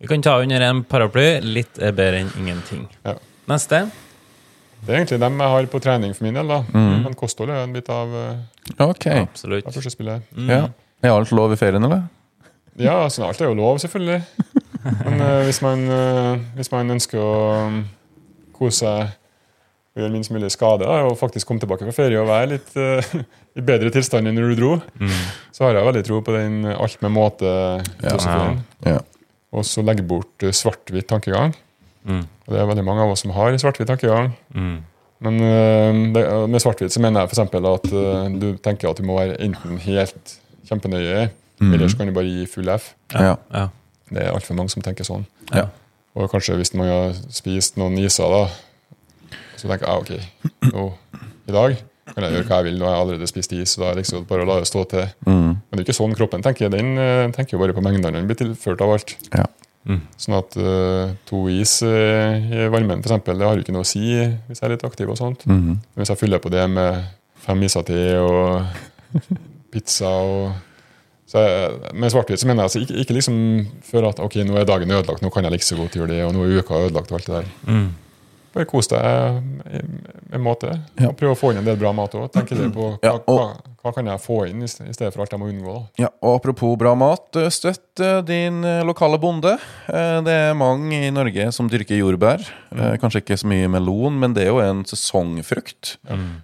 Vi 0.00 0.08
kan 0.08 0.22
ta 0.24 0.38
under 0.40 0.62
en 0.64 0.84
paraply. 0.88 1.40
Litt 1.44 1.78
er 1.82 1.92
bedre 1.92 2.22
enn 2.24 2.30
ingenting. 2.40 2.86
Ja. 3.04 3.16
Neste. 3.50 3.82
Det 4.80 4.94
er 4.94 5.02
egentlig 5.02 5.18
dem 5.20 5.42
jeg 5.42 5.52
har 5.52 5.66
på 5.68 5.80
trening 5.84 6.14
for 6.16 6.24
min 6.24 6.38
del. 6.38 6.48
da. 6.48 6.62
Men 6.72 7.14
kosthold 7.18 7.50
er 7.52 7.66
en 7.66 7.74
bit 7.76 7.90
av, 7.92 8.14
okay. 8.80 9.26
Absolutt. 9.26 9.66
av 9.68 9.76
første 9.76 9.92
spillet. 9.92 10.24
Ja. 10.48 10.62
Er 11.04 11.12
alt 11.16 11.32
lov 11.36 11.52
i 11.52 11.58
ferien, 11.60 11.84
eller? 11.84 12.06
Ja, 12.80 13.02
altså, 13.04 13.26
alt 13.28 13.40
er 13.42 13.50
jo 13.50 13.58
lov, 13.58 13.78
selvfølgelig. 13.82 14.22
Men 14.84 15.20
uh, 15.20 15.40
hvis, 15.46 15.60
man, 15.64 15.86
uh, 15.90 16.36
hvis 16.56 16.70
man 16.72 16.94
ønsker 16.96 17.20
å 17.20 17.32
um, 17.68 17.80
kose 18.56 18.80
seg 18.80 19.16
og 19.90 20.04
gjøre 20.04 20.12
minst 20.14 20.30
mulig 20.32 20.52
skade, 20.54 20.86
da, 20.86 21.00
og 21.08 21.18
faktisk 21.18 21.48
komme 21.48 21.62
tilbake 21.62 21.84
fra 21.88 21.94
ferie 21.94 22.20
og 22.20 22.28
være 22.30 22.52
litt 22.52 22.68
uh, 22.78 23.14
i 23.58 23.64
bedre 23.66 23.90
tilstand 23.92 24.30
enn 24.30 24.38
når 24.38 24.52
du 24.52 24.60
dro, 24.60 24.74
så 25.50 25.66
har 25.66 25.76
jeg 25.76 25.88
veldig 25.88 26.04
tro 26.06 26.20
på 26.24 26.36
den 26.36 26.60
alt 26.70 27.00
med 27.02 27.12
måte-filosofien. 27.16 28.60
Ja. 28.86 29.00
Og 29.50 29.66
så 29.66 29.82
legge 29.82 30.06
bort 30.06 30.44
svart-hvitt 30.54 31.08
tankegang. 31.10 31.56
Mm. 32.06 32.22
Og 32.22 32.54
det 32.54 32.60
er 32.60 32.68
veldig 32.70 32.84
mange 32.86 33.02
av 33.02 33.10
oss 33.10 33.24
som 33.24 33.34
har 33.34 33.58
svart-hvitt 33.58 33.90
tankegang. 33.90 34.30
Mm. 34.54 34.76
Men 35.26 35.42
det, 36.14 36.22
med 36.54 36.62
svart-hvitt 36.62 36.94
så 36.94 37.02
mener 37.02 37.26
jeg 37.26 37.34
f.eks. 37.34 37.58
at 37.58 38.38
du 38.38 38.46
tenker 38.62 38.92
at 38.92 39.02
du 39.02 39.04
må 39.10 39.18
være 39.18 39.40
enten 39.42 39.82
helt 39.82 40.36
kjempenøye, 40.70 41.26
eller 41.66 41.90
så 41.90 41.98
kan 41.98 42.08
du 42.08 42.14
bare 42.16 42.30
gi 42.30 42.46
full 42.54 42.70
F. 42.78 42.92
Ja. 43.18 43.34
Ja. 43.50 43.66
Det 44.10 44.24
er 44.24 44.34
altfor 44.34 44.58
mange 44.58 44.72
som 44.72 44.82
tenker 44.84 45.06
sånn. 45.06 45.26
Ja. 45.54 45.68
Og 46.18 46.30
kanskje 46.32 46.58
hvis 46.58 46.74
man 46.74 46.90
har 46.90 47.14
spist 47.30 47.78
noen 47.78 47.98
iser, 48.02 48.30
da, 48.32 49.36
så 49.56 49.68
tenker 49.70 49.86
jeg 49.86 49.92
ah, 49.92 50.00
ok, 50.02 50.72
nå, 50.72 50.88
i 51.46 51.54
dag 51.54 51.78
kan 52.10 52.26
jeg 52.26 52.34
gjøre 52.34 52.48
hva 52.48 52.58
jeg 52.58 52.66
vil. 52.66 52.78
Nå 52.80 52.88
har 52.88 52.96
jeg 52.96 53.04
allerede 53.04 53.30
spist 53.30 53.54
is, 53.54 53.74
så 53.74 53.84
da 53.84 53.90
er 53.90 53.96
det 53.96 54.04
liksom 54.04 54.26
bare 54.26 54.42
å 54.42 54.48
la 54.48 54.58
det 54.58 54.68
stå 54.70 54.82
til. 54.90 55.06
Mm. 55.28 55.50
Men 55.54 55.70
det 55.70 55.82
er 55.82 55.86
ikke 55.86 55.98
sånn 56.00 56.16
kroppen 56.18 56.42
tenker. 56.42 56.72
Den 56.72 56.96
eh, 56.98 57.26
tenker 57.36 57.54
jo 57.54 57.62
bare 57.62 57.76
på 57.76 57.84
mengdene 57.84 58.18
den 58.18 58.26
blir 58.26 58.38
tilført 58.40 58.82
av 58.82 58.96
alt. 58.96 59.14
Ja. 59.30 59.46
Sånn 60.20 60.36
at 60.36 60.56
uh, 60.60 61.12
to 61.24 61.46
is 61.48 61.78
uh, 61.82 62.36
i 62.36 62.66
varmen, 62.70 63.00
for 63.00 63.08
eksempel, 63.08 63.38
det 63.40 63.46
har 63.48 63.56
jo 63.56 63.64
ikke 63.64 63.72
noe 63.74 63.86
å 63.86 63.88
si 63.88 64.02
hvis 64.12 64.60
jeg 64.60 64.66
er 64.66 64.74
litt 64.74 64.84
aktiv. 64.86 65.08
og 65.08 65.18
sånt. 65.18 65.46
Mm 65.48 65.78
Men 65.80 66.02
hvis 66.02 66.12
jeg 66.12 66.20
fyller 66.20 66.42
på 66.42 66.52
det 66.52 66.66
med 66.68 67.00
fem 67.40 67.62
iser 67.64 67.86
til 67.88 68.20
og 68.20 69.22
pizza 69.72 70.10
og 70.10 70.50
så 71.30 71.38
jeg, 71.44 71.94
Med 71.94 72.10
svart-hvitt 72.10 72.40
så 72.42 72.46
mener 72.50 72.64
jeg 72.64 72.68
altså 72.70 72.80
ikke, 72.82 73.00
ikke 73.04 73.14
liksom 73.20 73.36
før 73.86 74.08
at 74.10 74.18
ok, 74.24 74.40
nå 74.48 74.56
er 74.58 74.64
dagen 74.68 74.90
ødelagt, 74.90 75.22
nå 75.22 75.30
kan 75.30 75.46
jeg 75.46 75.52
like 75.54 75.66
så 75.66 75.76
godt 75.78 75.94
gjøre 75.94 76.10
det, 76.10 76.22
og 76.26 76.34
nå 76.34 76.42
er 76.48 76.58
uka 76.58 76.74
ødelagt 76.88 77.12
og 77.12 77.20
alt 77.20 77.26
det 77.30 77.36
der. 77.36 77.50
Mm. 77.70 77.88
Bare 78.50 78.66
kos 78.66 78.88
deg 78.90 79.02
med 79.46 79.84
en 80.34 80.42
måte. 80.42 80.72
Ja. 80.98 81.08
Og 81.12 81.16
prøv 81.20 81.36
å 81.36 81.38
få 81.38 81.52
inn 81.52 81.60
en 81.60 81.68
del 81.68 81.76
bra 81.78 81.92
mat 81.94 82.16
òg. 82.18 82.32
Tenk 82.34 82.50
litt 82.50 82.72
på 82.74 82.88
hva, 82.88 82.98
Ja, 83.06 83.12
og- 83.14 83.28
hva, 83.38 83.44
hva 83.84 83.92
kan 83.94 84.06
jeg 84.10 84.18
få 84.24 84.40
inn 84.50 84.62
i 84.64 84.66
stedet 84.66 85.12
for 85.14 85.22
alt 85.22 85.30
jeg 85.30 85.38
må 85.38 85.46
unngå. 85.52 85.74
da. 85.76 86.02
Ja, 86.02 86.08
og 86.20 86.40
Apropos 86.40 86.76
bra 86.76 86.96
mat, 86.98 87.28
eh, 87.36 87.46
støtt 87.48 87.89
din 88.26 88.64
eh, 88.66 88.82
lokale 88.86 89.18
bonde. 89.22 89.54
Eh, 89.88 90.18
Det 90.26 90.34
er 90.50 90.54
mange 90.58 90.98
i 91.06 91.10
Norge 91.14 91.50
som 91.52 91.68
dyrker 91.70 91.98
jordbær. 92.00 92.42
Eh, 92.74 92.96
Kanskje 93.00 93.22
ikke 93.22 93.38
så 93.40 93.46
mye 93.50 93.68
melon, 93.70 94.18
men 94.20 94.34
det 94.36 94.44
er 94.46 94.50
jo 94.52 94.60
en 94.64 94.82
sesongfrukt. 94.84 95.96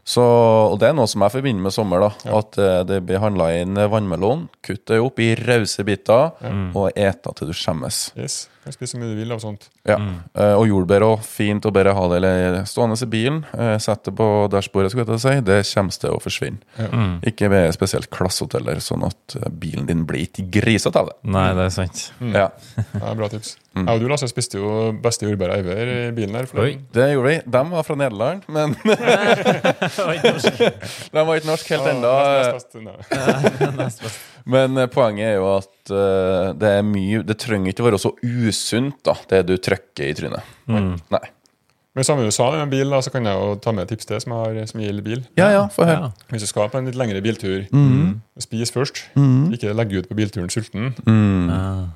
Så, 0.04 0.22
og 0.22 0.78
Det 0.80 0.88
er 0.90 0.96
noe 0.96 1.08
som 1.10 1.22
jeg 1.26 1.34
forbinder 1.36 1.62
med 1.66 1.74
sommer. 1.74 2.00
da 2.06 2.38
At 2.38 2.58
eh, 2.58 2.82
det 2.88 3.02
blir 3.06 3.18
handla 3.22 3.50
inn 3.60 3.74
vannmelon, 3.74 4.48
kutt 4.62 4.86
det 4.86 5.00
opp 5.02 5.18
i 5.20 5.34
rause 5.34 5.84
biter 5.86 6.32
og 6.76 6.90
eta 6.96 7.32
til 7.36 7.50
du 7.50 7.54
skjemmes. 7.56 8.12
Yes, 8.16 8.48
kan 8.64 8.72
spise 8.74 8.94
så 8.94 8.98
mye 9.00 9.12
du 9.14 9.18
vil 9.20 9.32
av 9.32 9.40
sånt. 9.42 9.68
Ja. 9.86 9.96
Mm. 10.00 10.16
Og 10.58 10.66
jordbær 10.68 11.04
òg. 11.06 11.22
Fint 11.26 11.66
å 11.68 11.72
bare 11.74 11.92
ha 11.94 12.06
det 12.10 12.16
eller 12.20 12.64
stående 12.66 12.96
i 13.02 13.06
bilen. 13.10 13.42
sette 13.80 13.96
Sett 13.96 14.04
det 14.10 14.14
på 14.18 14.26
dashbordet, 14.52 14.90
skulle 14.92 15.06
jeg 15.14 15.22
si. 15.22 15.34
Det 15.46 15.60
kommer 15.70 16.00
til 16.02 16.10
å 16.12 16.20
forsvinne. 16.20 17.20
Ikke 17.26 17.48
ved 17.48 17.72
spesielt 17.76 18.10
klassehoteller, 18.12 18.80
sånn 18.84 19.06
at 19.06 19.36
bilen 19.56 19.86
din 19.88 20.02
blir 20.08 20.26
ikke 20.26 20.44
grisete 20.58 20.98
av 21.00 21.06
det. 21.12 21.16
Nei, 21.32 21.45
det 21.54 21.64
er 21.66 21.72
sant. 21.74 22.02
Ja, 22.32 22.48
Ja, 23.02 23.12
bra 23.18 23.28
tips. 23.30 23.56
Jeg 23.76 23.84
og 23.92 24.00
du 24.00 24.06
Lasse, 24.08 24.28
spiste 24.30 24.56
jo 24.58 24.68
beste 25.04 25.26
jordbær 25.28 25.52
ever 25.58 25.90
i 25.92 25.96
bilen 26.16 26.34
her. 26.38 26.46
Oi. 26.62 26.78
Det 26.96 27.10
gjorde 27.12 27.28
vi. 27.28 27.36
De 27.52 27.62
var 27.74 27.84
fra 27.84 27.96
Nederland, 28.00 28.46
men 28.48 28.72
de 28.86 28.94
var 31.20 31.34
ikke 31.36 31.50
norsk 31.50 31.72
helt 31.74 31.90
ennå. 31.92 32.14
Nei. 32.86 33.90
Men 34.46 34.78
eh, 34.78 34.86
poenget 34.86 35.26
er 35.26 35.36
jo 35.40 35.46
at 35.56 35.90
eh, 35.90 36.52
det 36.54 36.68
er 36.78 36.84
mye 36.86 37.24
Det 37.26 37.34
trenger 37.42 37.72
ikke 37.72 37.82
å 37.82 37.88
være 37.88 37.98
så 37.98 38.12
usunt, 38.22 39.00
da, 39.06 39.16
det 39.32 39.40
du 39.48 39.56
trykker 39.58 40.06
i 40.06 40.14
trynet. 40.14 40.52
Nei. 40.70 41.24
Men 41.96 42.04
samme 42.04 42.26
du 42.26 42.32
sa 42.34 42.50
med 42.52 42.60
med 42.66 42.74
bil, 42.74 42.90
da, 42.92 43.00
så 43.00 43.10
kan 43.10 43.24
jeg 43.24 43.32
jo 43.40 43.54
ta 43.64 43.72
med 43.72 43.86
et 43.86 43.94
tips 43.94 44.08
til 44.08 44.20
som, 44.20 44.34
har, 44.36 44.58
som 44.68 44.82
gjelder 44.84 45.04
bil. 45.04 45.22
Ja, 45.38 45.48
ja, 45.54 45.62
for. 45.72 45.88
Ja. 45.88 46.10
Hvis 46.28 46.44
du 46.44 46.50
skal 46.50 46.68
på 46.68 46.78
en 46.78 46.90
litt 46.90 46.98
lengre 46.98 47.22
biltur, 47.24 47.64
spis 48.44 48.72
først. 48.74 49.06
Ikke 49.56 49.72
legge 49.72 50.02
ut 50.02 50.10
på 50.10 50.18
bilturen 50.18 50.52
sulten. 50.52 50.92
Mm. 51.06 51.48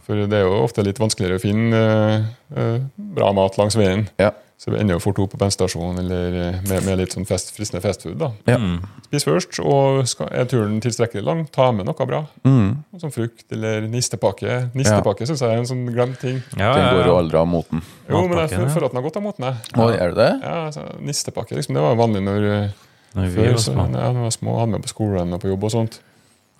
For 0.06 0.24
det 0.24 0.40
er 0.40 0.46
jo 0.46 0.62
ofte 0.64 0.84
litt 0.86 1.00
vanskeligere 1.02 1.36
å 1.36 1.42
finne 1.42 1.82
uh, 1.84 2.30
uh, 2.56 2.78
bra 3.18 3.32
mat 3.36 3.60
langs 3.60 3.76
veien. 3.76 4.08
Ja. 4.20 4.32
Så 4.60 4.68
vi 4.68 4.76
ender 4.76 4.98
jo 4.98 5.00
fort 5.00 5.16
opp 5.22 5.30
på 5.32 5.38
bensinstasjonen 5.40 6.02
eller 6.02 6.34
eh, 6.36 6.56
med, 6.68 6.82
med 6.84 6.98
litt 7.00 7.14
sånn 7.14 7.24
fest, 7.24 7.48
fristende 7.56 7.80
fastfood. 7.80 8.18
da. 8.20 8.26
Ja. 8.44 8.58
Spis 9.06 9.24
først, 9.24 9.56
og 9.64 10.02
skal, 10.10 10.28
er 10.36 10.44
turen 10.50 10.74
tilstrekkelig 10.84 11.22
lang, 11.24 11.38
ta 11.48 11.70
med 11.72 11.86
noe 11.88 12.06
bra. 12.10 12.18
Mm. 12.44 12.74
Som 13.00 13.12
frukt 13.14 13.46
eller 13.56 13.86
nistepakke. 13.88 14.58
Nistepakke 14.76 15.24
synes 15.30 15.40
jeg 15.40 15.54
er 15.54 15.62
en 15.62 15.68
sånn 15.70 15.86
glemt 15.88 16.20
ting. 16.20 16.42
Ja, 16.60 16.74
Den 16.76 16.90
går 16.98 17.08
jo 17.08 17.14
aldri 17.22 17.38
av 17.40 17.46
moten. 17.48 17.80
Jo, 18.10 18.20
men 18.28 18.36
jeg 18.42 18.52
ja. 18.52 18.66
føler 18.74 18.90
at 18.90 18.92
den 18.92 19.00
har 19.00 19.06
gått 19.06 19.16
av 19.16 19.24
moten. 19.24 19.46
jeg. 19.48 19.72
Å, 19.80 19.86
er 19.96 20.12
det 20.12 20.18
det? 20.20 20.30
Ja, 20.44 20.56
altså, 20.66 20.84
Nistepakke, 21.08 21.56
liksom, 21.56 21.78
det 21.78 21.84
var 21.86 21.96
vanlig 21.96 22.20
når, 22.26 22.48
eh, 22.50 22.82
Når 23.16 23.30
vi 23.30 23.38
Før 23.38 23.48
var 23.48 23.56
så, 23.64 23.72
små. 23.72 23.86
ja, 23.86 23.92
når 23.94 24.04
jeg 24.04 24.24
var 24.26 24.34
små, 24.36 24.58
hadde 24.60 24.72
med 24.74 24.84
på 24.84 24.92
skolen 24.92 25.32
og 25.38 25.40
på 25.40 25.48
jobb 25.54 25.64
og 25.70 25.72
sånt. 25.78 25.96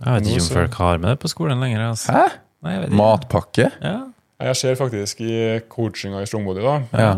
Jeg 0.01 0.15
vet 0.17 0.31
ikke 0.33 0.47
om 0.47 0.55
folk 0.57 0.79
har 0.81 1.03
med 1.05 1.13
det 1.13 1.21
på 1.21 1.29
skolen 1.35 1.61
lenger. 1.61 1.85
Altså. 1.91 2.17
Hæ? 2.17 2.25
Nei, 2.65 2.73
jeg 2.79 2.81
vet 2.87 2.89
ikke. 2.95 3.01
Matpakke? 3.03 3.69
Ja. 3.85 3.99
Jeg 4.41 4.57
ser 4.57 4.81
faktisk 4.81 5.21
i 5.21 5.35
coachinga 5.69 6.25
i 6.25 6.31
Strongbody 6.33 6.65
da, 6.65 6.79
Ja. 6.97 7.13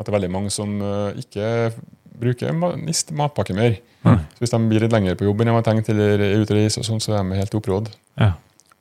At 0.00 0.06
det 0.06 0.12
er 0.14 0.18
veldig 0.18 0.32
mange 0.32 0.50
som 0.54 0.76
eh, 0.82 1.20
ikke 1.20 1.72
bruker 2.20 2.52
NIST 2.80 3.12
matpakke 3.16 3.54
mer. 3.56 3.78
Mm. 4.04 4.18
Så 4.36 4.42
hvis 4.42 4.52
de 4.54 4.58
blir 4.68 4.80
litt 4.84 4.92
lenger 4.92 5.16
på 5.20 5.24
jobb 5.28 5.40
enn 5.40 5.50
de 5.52 5.56
har 5.56 5.64
tenkt, 5.66 5.88
eller 5.92 6.20
er 6.20 6.38
ute 6.40 6.52
og 6.54 6.58
reiser, 6.60 6.84
sånn, 6.84 7.00
så 7.00 7.14
er 7.16 7.24
de 7.24 7.38
helt 7.40 7.54
opprådd. 7.56 7.90
Ja. 8.20 8.32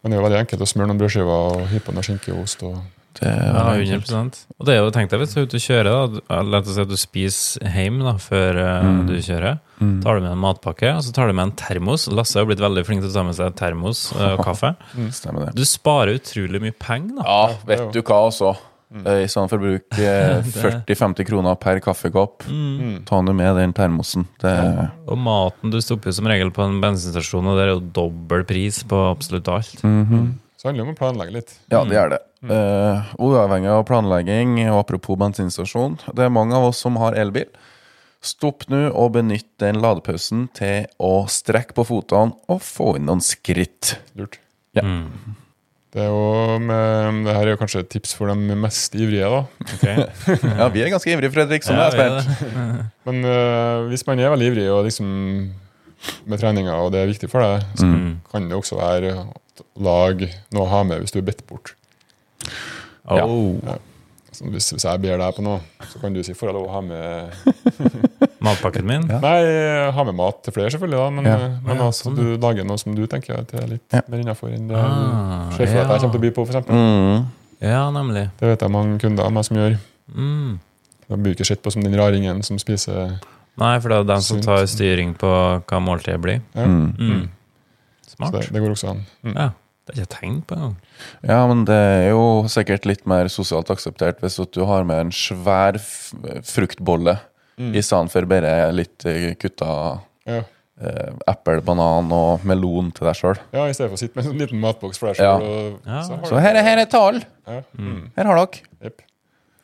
Men 0.01 0.11
det 0.11 0.15
er 0.17 0.21
jo 0.21 0.27
veldig 0.29 0.39
enkelt 0.45 0.63
å 0.63 0.67
smøre 0.71 0.87
noen 0.91 0.99
brødskiver 1.01 1.43
og 1.59 1.67
hive 1.73 1.83
på 1.87 1.95
noe 1.95 2.03
skinke 2.07 2.31
og 2.35 2.45
ost. 2.47 2.63
Og, 2.63 2.79
Det 3.19 3.27
er 3.27 3.49
Ja, 3.51 3.63
100 3.75 4.45
Og 4.59 4.65
det 4.67 4.75
er 4.75 4.77
jo, 4.79 4.91
tenk 4.95 5.09
deg 5.11 5.19
hvis 5.19 5.33
du 5.33 5.39
er 5.41 5.47
ute 5.49 5.57
og 5.57 5.63
kjører, 5.65 5.89
da. 5.91 6.07
du- 6.07 6.43
La 6.51 6.59
oss 6.59 6.69
si 6.75 6.79
at 6.81 6.87
du 6.87 6.95
spiser 6.95 7.67
hjemme 7.73 8.03
da, 8.05 8.13
før 8.21 8.55
eh, 8.55 8.83
Mm. 8.85 9.07
du 9.07 9.13
kjører. 9.17 9.59
Mm. 9.81 10.01
tar 10.03 10.15
du 10.15 10.21
med 10.21 10.31
en 10.31 10.37
matpakke, 10.43 10.93
og 10.95 11.01
så 11.03 11.11
tar 11.13 11.27
du 11.27 11.33
med 11.33 11.43
en 11.47 11.51
termos. 11.51 12.07
Lasse 12.07 12.35
har 12.39 12.45
blitt 12.45 12.59
veldig 12.63 12.85
flink 12.85 13.01
til 13.01 13.09
å 13.09 13.13
ta 13.13 13.23
med 13.23 13.35
seg 13.35 13.55
termos 13.55 14.13
eh, 14.15 14.35
og 14.37 14.45
kaffe. 14.45 14.75
Stemmer 15.11 15.47
det. 15.47 15.55
Du 15.55 15.63
sparer 15.65 16.15
utrolig 16.19 16.61
mye 16.61 16.71
penger, 16.79 17.15
da. 17.17 17.23
Ja, 17.23 17.55
vet 17.65 17.91
du 17.91 18.01
hva 18.03 18.21
også? 18.29 18.55
Eh, 18.89 19.21
I 19.23 19.27
stedet 19.29 19.51
for 19.51 19.59
å 19.59 19.65
bruke 19.67 20.01
eh, 20.01 20.41
40-50 20.89 21.27
kroner 21.27 21.55
per 21.61 21.79
kaffekopp, 21.85 22.43
Mm. 22.49 23.05
ta 23.05 23.19
nå 23.21 23.35
med 23.37 23.55
den 23.59 23.73
termosen. 23.77 24.25
Det 24.41 24.53
Og 25.07 25.17
maten 25.17 25.69
du 25.69 25.77
stopper 25.81 26.11
som 26.15 26.25
regel 26.25 26.49
på 26.51 26.63
en 26.65 26.79
bensinstasjon, 26.81 27.45
og 27.45 27.57
det 27.59 27.67
er 27.67 27.73
jo 27.75 27.83
dobbel 27.99 28.43
pris 28.49 28.81
på 28.83 28.97
absolutt 29.11 29.47
alt. 29.47 29.83
Mhm. 29.83 30.33
så 30.57 30.63
det 30.63 30.69
handler 30.73 30.87
om 30.89 30.95
å 30.95 30.97
planlegge 30.99 31.31
litt. 31.37 31.53
Ja, 31.71 31.83
det 31.85 31.95
er 31.95 32.09
det. 32.09 32.19
Uh, 32.43 33.03
uavhengig 33.19 33.69
av 33.71 33.85
planlegging, 33.85 34.57
og 34.71 34.79
apropos 34.85 35.15
bensinstasjon, 35.19 35.99
det 36.15 36.25
er 36.25 36.29
mange 36.33 36.55
av 36.55 36.65
oss 36.71 36.77
som 36.83 36.95
har 36.97 37.13
elbil. 37.13 37.45
Stopp 38.21 38.65
nå 38.67 38.89
og 38.91 39.13
benytt 39.13 39.47
den 39.63 39.79
ladepausen 39.79 40.49
til 40.53 40.87
å 40.99 41.27
strekke 41.31 41.73
på 41.77 41.85
fotene 41.87 42.33
og 42.51 42.59
få 42.59 42.97
inn 42.97 43.05
noen 43.07 43.21
skritt. 43.23 43.93
Lurt. 44.19 44.39
Ja. 44.75 44.83
Det, 45.89 46.03
er 46.03 46.09
jo 46.11 46.57
med, 46.61 47.23
det 47.25 47.33
her 47.33 47.47
er 47.47 47.55
jo 47.55 47.59
kanskje 47.63 47.79
et 47.81 47.89
tips 47.89 48.11
for 48.13 48.29
de 48.29 48.55
mest 48.61 48.93
ivrige, 48.93 49.25
da. 49.25 49.39
Okay. 49.73 50.03
Ja, 50.59 50.67
vi 50.69 50.83
er 50.85 50.91
ganske 50.93 51.09
ivrige, 51.15 51.31
Fredrik, 51.33 51.65
så 51.65 51.73
nå 51.73 51.81
Ja, 51.81 51.89
er 51.89 51.97
jeg 51.97 52.21
spent. 52.27 52.45
Men 53.09 53.23
uh, 53.25 53.87
hvis 53.89 54.05
man 54.05 54.21
er 54.21 54.29
veldig 54.35 54.51
ivrig 54.51 54.67
og 54.69 54.83
liksom 54.85 55.09
med 56.29 56.39
treninga, 56.39 56.77
og 56.79 56.93
det 56.93 57.01
er 57.01 57.09
viktig 57.09 57.29
for 57.31 57.41
deg, 57.43 57.65
så 57.81 57.89
Mm. 57.89 58.19
kan 58.31 58.45
det 58.47 58.55
også 58.55 58.77
være 58.79 59.15
lag 59.83 60.21
noe 60.53 60.63
å 60.63 60.69
ha 60.71 60.83
med 60.87 61.01
hvis 61.01 61.11
du 61.11 61.19
er 61.19 61.25
bedt 61.27 61.41
bort. 61.49 61.73
Ja. 63.09 63.25
Oh, 63.25 63.57
Så 63.65 63.79
hvis, 64.41 64.69
hvis 64.73 64.83
jeg 64.85 65.01
ber 65.01 65.17
deg 65.19 65.35
på 65.35 65.43
noe, 65.43 65.59
så 65.89 65.99
kan 66.01 66.13
du 66.13 66.21
si 66.23 66.33
'får 66.33 66.47
jeg 66.49 66.53
lov 66.55 66.67
å 66.67 66.71
ha 66.71 66.81
med 66.81 67.31
matpakken 68.45 68.85
min? 68.85 69.07
Ja. 69.09 69.19
Nei, 69.19 69.91
ha 69.91 70.03
med 70.07 70.15
mat 70.15 70.43
til 70.43 70.53
flere, 70.55 70.71
selvfølgelig, 70.71 70.97
da, 70.99 71.09
men, 71.09 71.25
Ja. 71.25 71.35
øh, 71.37 71.63
men 71.65 71.77
Ja, 71.77 71.87
at 71.87 71.93
sånn, 71.95 72.15
du 72.15 72.37
lager 72.37 72.63
noe 72.65 72.77
som 72.79 72.95
du 72.95 73.05
tenker 73.07 73.39
at 73.39 73.53
er 73.53 73.67
litt 73.67 73.81
Ja. 73.93 74.01
mer 74.07 74.19
innafor 74.19 74.53
enn 74.53 74.67
det 74.67 74.75
Ah, 74.77 75.49
du 75.49 75.55
ser 75.57 75.65
for 75.67 75.73
deg 75.73 75.85
at 75.85 75.89
jeg 75.89 75.99
kommer 76.01 76.11
til 76.11 76.19
å 76.19 76.21
by 76.21 76.31
på, 76.31 76.47
f.eks. 76.47 76.67
Mm. 76.67 77.25
Ja, 77.61 77.91
nemlig. 77.91 78.31
Det 78.39 78.47
vet 78.47 78.59
jeg 78.61 78.71
mange 78.71 78.99
kunder 78.99 79.23
av 79.25 79.31
meg 79.33 79.43
som 79.45 79.57
gjør. 79.57 79.77
Mm. 80.15 80.59
De 81.09 81.17
blir 81.17 81.35
ikke 81.35 81.45
sett 81.45 81.61
på 81.63 81.71
som 81.71 81.81
den 81.83 81.93
raringen 81.95 82.43
som 82.43 82.57
spiser 82.57 83.19
Nei, 83.59 83.77
for 83.79 83.89
det 83.89 83.97
er 83.97 84.03
den 84.05 84.21
som 84.21 84.39
tar 84.39 84.63
styring 84.67 85.15
på 85.17 85.27
hva 85.67 85.79
måltidet 85.83 86.21
blir. 86.21 86.41
ja. 86.55 86.65
Mm. 86.65 86.95
Mm. 86.97 87.29
Så 88.07 88.15
Smart. 88.15 88.31
det, 88.31 88.53
det 88.53 88.61
går 88.61 88.71
også 88.71 88.89
an. 88.89 89.05
Mm. 89.23 89.35
Ja, 89.35 89.49
det 89.89 89.97
er 89.97 90.05
ikke 90.05 90.19
tenkt 90.19 90.45
på 90.47 90.55
engang. 90.55 90.75
Ja, 91.25 91.39
men 91.49 91.65
det 91.65 91.75
er 91.79 92.09
jo 92.11 92.23
sikkert 92.51 92.85
litt 92.85 93.05
mer 93.09 93.27
sosialt 93.33 93.69
akseptert 93.73 94.21
hvis 94.23 94.37
du 94.53 94.61
har 94.69 94.85
med 94.87 94.99
en 95.07 95.11
svær 95.11 95.79
fruktbolle 96.45 97.17
Mm. 97.59 97.73
i 97.75 97.81
stedet 97.83 98.07
for 98.13 98.23
bare 98.31 98.71
litt 98.71 99.03
eh, 99.05 99.33
kutta 99.35 99.99
Ja. 100.25 100.43
eh, 100.79 101.09
eple, 101.27 101.59
banan 101.61 102.07
og 102.15 102.45
melon 102.47 102.91
til 102.95 103.03
deg 103.09 103.15
sjøl. 103.19 103.35
ja, 103.51 103.65
i 103.67 103.73
stedet 103.73 103.89
for 103.91 103.97
å 103.97 103.99
sitte 103.99 104.15
med 104.15 104.23
en 104.25 104.31
sånn 104.31 104.39
liten 104.39 104.61
matboks 104.63 104.97
for 104.97 105.09
deg 105.11 105.17
sjøl. 105.19 105.43
Ja. 105.43 105.95
Ja. 105.97 106.01
så 106.07 106.19
Så 106.29 106.39
her 106.39 106.55
er, 106.55 106.63
her 106.63 106.77
er 106.79 106.85
tall! 106.85 107.19
Ja. 107.45 107.61
Mm. 107.77 108.11
Her 108.15 108.25
har 108.31 108.35
dere. 108.39 108.61
Yep. 108.85 109.01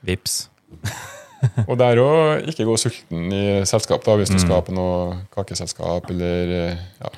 Vips. 0.04 0.50
Og 1.70 1.78
det 1.78 1.88
er 1.94 2.00
å 2.02 2.10
ikke 2.44 2.66
gå 2.68 2.76
sulten 2.82 3.32
i 3.32 3.46
selskap, 3.70 4.04
da, 4.04 4.18
hvis 4.18 4.30
du 4.34 4.36
Mm. 4.36 4.44
skal 4.44 4.62
på 4.66 4.74
noe 4.76 5.22
kakeselskap 5.32 6.10
eller 6.10 6.52
eh, 6.72 6.78
ja, 7.00 7.10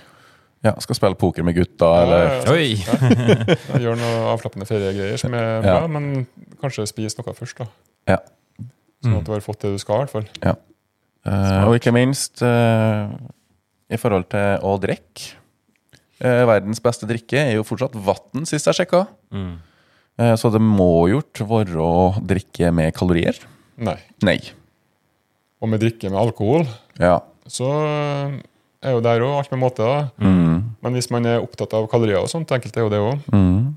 Ja, 0.65 0.73
skal 0.81 0.95
spille 0.97 1.15
poker 1.19 1.43
med 1.45 1.55
gutta, 1.55 1.85
Ja, 1.85 2.03
eller 2.03 2.23
ja, 2.25 2.37
ja. 2.41 2.51
Oi! 2.51 3.81
gjøre 3.83 3.97
noe 3.99 4.23
avslappende 4.33 4.65
feriegreier 4.67 5.19
som 5.21 5.33
er 5.37 5.61
Ja. 5.61 5.79
bra, 5.79 5.87
men 5.87 6.25
kanskje 6.61 6.87
spise 6.89 7.19
noe 7.19 7.33
først, 7.37 7.57
da. 7.61 7.67
Ja. 8.07 8.17
Sånn 9.03 9.13
Mm. 9.13 9.17
at 9.19 9.25
du 9.25 9.31
har 9.35 9.41
fått 9.45 9.59
det 9.61 9.71
du 9.75 9.77
skal, 9.77 10.01
i 10.01 10.05
hvert 10.05 10.15
fall. 10.15 10.57
Eh, 11.27 11.67
Og 11.67 11.75
ikke 11.77 11.91
minst 11.93 12.41
uh, 12.41 13.11
i 13.91 13.97
forhold 13.99 14.29
til 14.31 14.57
å 14.65 14.79
drikke. 14.81 15.35
Uh, 16.23 16.45
verdens 16.49 16.79
beste 16.81 17.05
drikke 17.05 17.37
er 17.37 17.53
jo 17.59 17.63
fortsatt 17.67 17.93
vann, 17.93 18.45
sist 18.49 18.65
jeg 18.65 18.73
sjekka. 18.79 19.03
Mm. 19.31 19.57
Eh, 20.17 20.33
så 20.35 20.49
det 20.51 20.59
må 20.63 21.05
gjort 21.11 21.43
være 21.45 21.77
å 21.77 22.17
drikke 22.25 22.71
med 22.73 22.95
kalorier. 22.97 23.37
Nei. 23.77 23.99
Nei. 24.25 24.39
Og 25.61 25.69
med 25.69 25.79
drikke 25.83 26.09
med 26.09 26.17
alkohol, 26.17 26.65
Ja. 26.97 27.19
så 27.47 27.69
er 28.83 28.91
jo 28.93 29.01
der 29.01 29.19
òg 29.25 29.37
alt 29.39 29.51
med 29.51 29.59
måte, 29.59 29.83
da. 29.83 30.09
Mm. 30.21 30.63
Men 30.83 30.93
hvis 30.93 31.09
man 31.11 31.25
er 31.25 31.41
opptatt 31.41 31.73
av 31.73 31.87
kalorier 31.89 32.19
og 32.21 32.29
sånt, 32.29 32.51
enkelt 32.51 32.77
er 32.77 32.81
jo 32.85 32.89
det 32.93 32.99
òg, 33.01 33.19
Mm. 33.33 33.75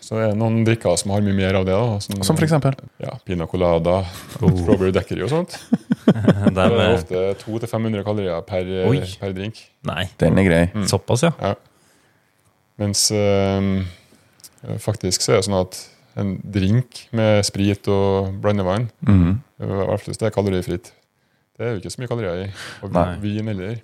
så 0.00 0.16
er 0.18 0.28
det 0.30 0.38
noen 0.40 0.64
drikker 0.64 0.96
som 0.98 1.10
har 1.12 1.20
mye 1.20 1.34
mer 1.36 1.54
av 1.54 1.64
det. 1.66 1.72
da. 1.76 1.98
Som 2.00 2.36
for 2.36 2.44
eksempel. 2.46 2.74
Ja, 2.98 3.16
Pina 3.24 3.46
colada, 3.46 4.04
Oh. 4.42 4.50
strawberry 4.56 4.90
daiquiri 4.92 5.22
og 5.22 5.30
sånt. 5.30 5.58
Det 6.54 6.58
er 6.58 6.94
ofte 6.96 7.34
200-500 7.44 8.02
kalorier 8.04 8.40
per, 8.42 8.64
per 9.20 9.32
drink. 9.32 9.60
Nei, 9.84 10.08
Den 10.18 10.38
er 10.38 10.42
grei. 10.44 10.64
Mm. 10.74 10.86
såpass, 10.88 11.22
ja. 11.22 11.54
Mens 12.78 13.10
øh, 13.12 13.84
faktisk 14.80 15.20
så 15.22 15.32
er 15.32 15.36
det 15.40 15.44
sånn 15.46 15.60
at 15.60 15.78
en 16.20 16.32
drink 16.42 17.04
med 17.12 17.44
sprit 17.46 17.86
og 17.88 18.32
blandevann, 18.42 18.88
Mm. 19.06 19.38
i 19.60 19.64
hvert 19.64 20.00
fall 20.00 20.10
hvis 20.14 20.18
det 20.18 20.26
er 20.26 20.34
kalorifritt, 20.34 20.90
det 21.58 21.66
er 21.66 21.70
jo 21.74 21.80
ikke 21.80 21.92
så 21.92 22.00
mye 22.00 22.08
kalorier 22.08 22.44
i. 22.46 22.50
Og 22.82 22.92
Nei. 22.92 23.16
vin 23.20 23.46
heller. 23.46 23.76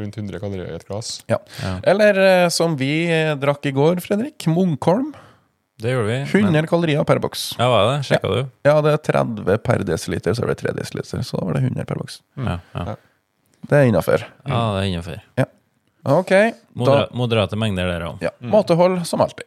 Rundt 0.00 0.16
100 0.16 0.40
kalorier 0.42 0.70
i 0.72 0.76
et 0.78 0.86
glass. 0.88 1.18
ja. 1.30 1.38
Eller 1.84 2.18
eh, 2.24 2.46
som 2.52 2.76
vi 2.80 3.04
eh, 3.12 3.34
drakk 3.40 3.66
i 3.68 3.72
går, 3.76 4.00
Fredrik. 4.04 4.46
Munkholm. 4.50 5.12
Det 5.80 5.92
gjorde 5.94 6.08
vi. 6.10 6.16
100 6.42 6.66
kalorier 6.68 7.04
per 7.08 7.20
boks. 7.24 7.44
Ja, 7.56 7.68
hva 7.72 7.78
er 7.82 7.86
det? 7.94 8.00
Sjekka 8.08 8.28
du? 8.34 8.40
Ja, 8.68 8.74
det 8.84 8.90
er 8.96 8.98
30 9.12 9.62
per 9.64 9.84
desiliter, 9.88 10.34
så 10.36 10.44
er 10.44 10.52
det 10.52 10.58
3 10.64 10.74
desiliter. 10.76 11.22
Så 11.24 11.38
da 11.40 11.46
var 11.48 11.56
det 11.56 11.62
100 11.70 11.86
per 11.88 12.00
boks. 12.02 12.18
Ja, 12.36 12.58
ja. 12.74 12.96
Det 13.70 13.76
er 13.78 13.88
innafor. 13.88 14.22
ja 14.48 14.58
det 14.74 14.82
er 14.82 14.90
innafor. 14.90 15.22
Ok. 16.10 16.30
Modera 16.80 17.00
Da, 17.04 17.08
moderate 17.16 17.56
mengder 17.60 17.88
der 17.92 18.04
òg. 18.08 18.20
ja. 18.24 18.30
Måtehold 18.40 19.02
som 19.08 19.20
alltid. 19.24 19.46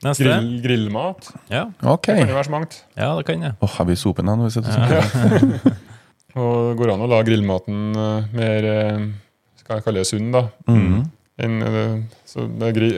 Neste. 0.00 0.24
Grill, 0.24 0.62
grillmat. 0.64 1.26
Ja. 1.52 1.66
Okay. 1.82 2.14
Det 2.16 2.22
kan 2.24 2.30
jo 2.30 2.36
være 2.38 2.46
så 2.48 2.52
mangt. 2.54 2.76
ja, 2.96 3.08
det 3.18 3.26
kan 3.28 3.42
jeg. 3.44 3.52
Åh, 3.60 3.74
jeg 3.82 3.86
blir 3.90 3.98
sopen 4.00 4.24
nå. 4.30 4.36
når 4.40 4.48
vi 4.48 4.54
sitter 4.54 4.72
sånn. 4.72 5.74
Og 6.40 6.54
det 6.70 6.76
går 6.78 6.92
an 6.94 7.02
å 7.04 7.08
la 7.10 7.18
grillmaten 7.26 7.82
eh, 8.00 8.30
mer 8.38 8.68
eh, 9.70 9.82
kalle 9.84 10.02
det 10.02 10.10
sunn, 10.10 10.30
da. 10.34 10.44
Mm. 10.68 11.00
En, 11.40 11.62
eh, 11.62 11.96
så 12.28 12.44
med 12.48 12.76
gri, 12.76 12.90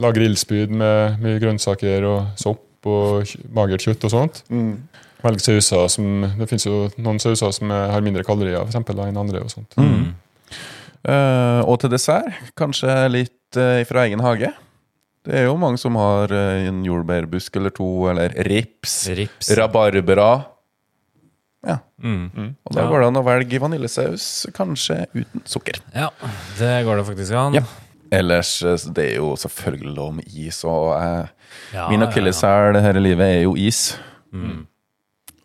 la 0.00 0.10
grillspyd 0.14 0.74
med 0.74 1.22
mye 1.22 1.38
grønnsaker 1.42 2.06
og 2.10 2.34
sopp 2.40 2.88
og 2.90 3.30
magert 3.54 3.84
kjøtt 3.86 4.04
og 4.08 4.12
sånt. 4.12 4.42
Velg 5.24 5.40
sauser 5.40 5.86
som 5.88 6.26
Det 6.36 6.48
finnes 6.50 6.66
jo 6.66 6.82
noen 7.00 7.20
sauser 7.22 7.54
som 7.56 7.70
har 7.72 8.02
mindre 8.04 8.26
kalorier 8.26 8.60
for 8.60 8.68
eksempel, 8.68 9.00
enn 9.06 9.16
andre. 9.16 9.40
og 9.40 9.50
sånt. 9.52 9.72
Mm. 9.80 10.12
Uh, 11.04 11.60
og 11.68 11.78
til 11.82 11.92
dessert, 11.92 12.32
kanskje 12.56 12.92
litt 13.12 13.58
uh, 13.60 13.82
fra 13.84 14.06
egen 14.08 14.22
hage. 14.24 14.48
Det 15.24 15.36
er 15.36 15.46
jo 15.46 15.56
mange 15.60 15.80
som 15.80 15.96
har 16.00 16.32
uh, 16.32 16.64
en 16.68 16.82
jordbærbusk 16.84 17.56
eller 17.60 17.72
to, 17.76 17.88
eller 18.12 18.32
rips, 18.48 19.10
Rips. 19.16 19.52
rabarbra. 19.56 20.30
Ja, 21.66 21.78
Mm. 22.02 22.54
og 22.66 22.72
da 22.74 22.82
Ja. 22.82 22.88
går 22.90 23.00
det 23.00 23.06
an 23.06 23.16
å 23.16 23.24
velge 23.24 23.60
vaniljesaus, 23.60 24.46
kanskje 24.52 25.06
uten 25.14 25.42
sukker. 25.46 25.80
Ja, 25.94 26.10
det 26.58 26.84
går 26.84 26.96
det 27.00 27.06
faktisk 27.06 27.32
an. 27.34 27.54
Ja. 27.54 27.62
Ellers, 28.12 28.62
eh, 28.62 28.76
det 28.92 29.12
er 29.12 29.16
jo 29.16 29.34
selvfølgelig 29.36 29.94
lov 29.96 30.14
med 30.14 30.24
is, 30.28 30.62
og 30.64 30.92
eh, 31.00 31.26
Ja, 31.72 31.88
min 31.88 32.00
ja, 32.00 32.06
ja. 32.06 32.12
dette 32.82 33.00
livet 33.00 33.26
er 33.38 33.42
jo 33.42 33.54
is. 33.56 33.96
Mm. 34.32 34.66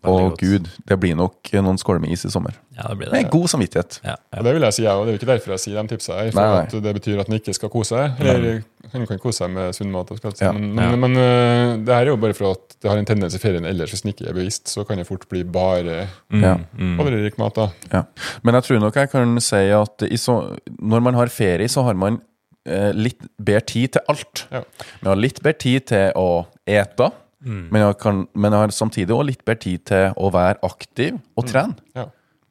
Og 0.07 0.29
godt. 0.31 0.39
gud, 0.39 0.67
det 0.87 0.95
blir 0.99 1.15
nok 1.19 1.49
noen 1.59 1.77
skåler 1.77 1.99
med 1.99 2.11
is 2.15 2.21
i 2.23 2.29
sommer. 2.31 2.53
Ja, 2.77 2.85
det 2.87 2.97
blir 2.97 3.09
det. 3.09 3.13
Med 3.17 3.31
god 3.33 3.47
samvittighet. 3.51 3.97
Ja, 4.05 4.13
ja. 4.15 4.37
Og 4.39 4.43
Det 4.45 4.53
vil 4.55 4.61
jeg 4.63 4.73
si, 4.73 4.83
jeg, 4.83 4.93
og 4.95 5.05
det 5.05 5.11
er 5.11 5.17
jo 5.17 5.19
ikke 5.19 5.31
derfor 5.33 5.51
jeg 5.51 5.59
sier 5.59 5.81
de 5.81 5.87
tipsa 5.91 6.13
her. 6.21 6.29
For 6.31 6.39
Nei, 6.79 6.81
det 6.85 6.93
betyr 6.95 7.19
at 7.19 7.27
en 7.27 7.35
ikke 7.35 7.53
skal 7.57 7.69
kose 7.73 7.89
seg. 7.97 8.21
Eller 8.23 8.61
han 8.93 9.05
kan 9.09 9.19
kose 9.19 9.37
seg 9.43 9.51
med 9.51 9.75
sunn 9.75 9.91
mat. 9.91 10.07
skal- 10.15 10.31
Ja. 10.39 10.51
Men, 10.53 10.69
Ja. 10.79 10.89
men, 10.95 10.99
men 11.01 11.17
øh, 11.17 11.85
det 11.85 11.93
her 11.93 12.01
er 12.05 12.13
jo 12.13 12.15
bare 12.15 12.33
for 12.33 12.51
at 12.51 12.77
det 12.81 12.89
har 12.91 12.97
en 12.97 13.05
tendens 13.05 13.35
i 13.35 13.39
ferien 13.39 13.65
ellers, 13.65 13.91
hvis 13.91 14.05
en 14.05 14.13
ikke 14.13 14.29
er 14.29 14.33
bevisst, 14.33 14.69
så 14.69 14.85
kan 14.87 14.97
det 14.97 15.07
fort 15.07 15.27
bli 15.27 15.43
bare 15.43 16.07
Mm. 16.31 16.41
Ja. 16.43 16.55
Mm. 16.77 17.33
mat. 17.37 17.55
da. 17.55 17.67
Ja. 17.91 18.03
Men 18.43 18.53
jeg 18.55 18.63
tror 18.63 18.79
nok 18.79 18.95
jeg 18.95 19.09
kan 19.11 19.39
si 19.41 19.55
at 19.55 20.01
i 20.03 20.15
så, 20.15 20.55
når 20.79 20.99
man 21.01 21.13
har 21.13 21.27
ferie, 21.27 21.67
så 21.67 21.83
har 21.83 21.93
man 21.93 22.21
eh, 22.65 22.91
litt 22.93 23.19
bedre 23.43 23.61
tid 23.65 23.87
til 23.93 24.01
alt. 24.07 24.47
Ja. 24.51 24.61
Man 25.01 25.09
har 25.11 25.15
litt 25.15 25.41
bedre 25.43 25.57
tid 25.57 25.85
til 25.87 26.11
å 26.15 26.45
ete, 26.67 27.11
Mm. 27.39 27.69
men 27.71 27.81
jeg, 27.85 27.95
kan, 28.01 28.17
men 28.35 28.51
jeg 28.51 28.65
har 28.65 28.73
samtidig 28.75 29.13
også 29.15 29.27
litt 29.29 29.43
bedre 29.47 29.63
tid 29.63 29.83
til 29.87 30.17
å 30.19 30.31
være 30.35 30.59
aktiv 30.67 31.19
og 31.39 31.45
trene. 31.47 31.77
Ja. 31.95 32.09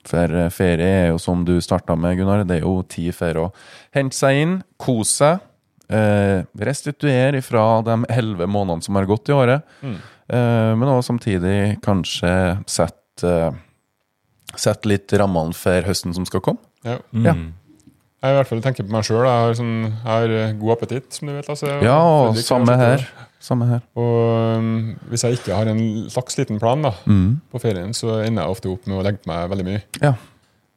For 0.08 0.32
eh, 0.32 0.48
ferie 0.54 0.88
er 1.02 1.10
jo 1.10 1.18
som 1.20 1.42
du 1.44 1.58
starta 1.64 1.96
med, 1.98 2.16
Gunnar, 2.16 2.46
det 2.48 2.60
er 2.60 2.64
jo 2.64 2.78
tid 2.88 3.12
for 3.16 3.42
å 3.42 3.46
hente 3.96 4.16
seg 4.16 4.40
inn, 4.44 4.56
kose 4.80 5.12
seg. 5.18 5.44
Eh, 5.88 6.42
restituere 6.60 7.40
fra 7.40 7.80
de 7.84 7.94
elleve 8.12 8.44
månedene 8.48 8.84
som 8.84 8.96
har 8.98 9.08
gått 9.08 9.30
i 9.30 9.36
året. 9.36 9.64
Eh, 9.84 10.72
men 10.76 10.88
også 10.88 11.14
samtidig 11.14 11.78
kanskje 11.84 12.32
sette 12.68 13.24
eh, 13.24 13.64
Sette 14.56 14.88
litt 14.88 15.12
rammene 15.20 15.52
for 15.52 15.84
høsten 15.84 16.14
som 16.16 16.24
skal 16.24 16.40
komme. 16.40 16.62
Ja. 16.80 16.94
Ja. 17.12 17.34
Mm. 17.36 17.50
Jeg 18.18 18.32
i 18.32 18.36
hvert 18.38 18.48
fall 18.48 18.62
tenker 18.64 18.86
på 18.86 18.94
meg 18.94 19.04
sjøl. 19.04 19.26
Jeg, 19.28 19.58
sånn, 19.60 19.74
jeg 19.84 20.06
har 20.08 20.32
eh, 20.34 20.54
god 20.58 20.72
appetitt, 20.74 21.10
som 21.14 21.28
du 21.28 21.34
vet. 21.36 21.50
Altså. 21.52 21.74
Ja, 21.84 21.98
og 22.00 22.38
samme 22.40 22.74
her. 22.80 23.04
Samme 23.40 23.66
her. 23.70 23.80
Og 23.94 24.58
um, 24.58 24.96
hvis 25.10 25.22
jeg 25.24 25.38
ikke 25.38 25.54
har 25.54 25.68
en 25.70 25.80
slags 26.10 26.36
liten 26.40 26.58
plan 26.58 26.82
da, 26.82 26.90
Mm. 27.06 27.40
på 27.52 27.60
ferien, 27.62 27.92
så 27.94 28.18
ender 28.24 28.42
jeg 28.42 28.50
ofte 28.50 28.68
opp 28.72 28.86
med 28.86 28.98
å 28.98 29.04
legge 29.06 29.20
på 29.22 29.30
meg 29.30 29.48
veldig 29.52 29.64
mye. 29.68 29.82
Ja. 30.02 30.14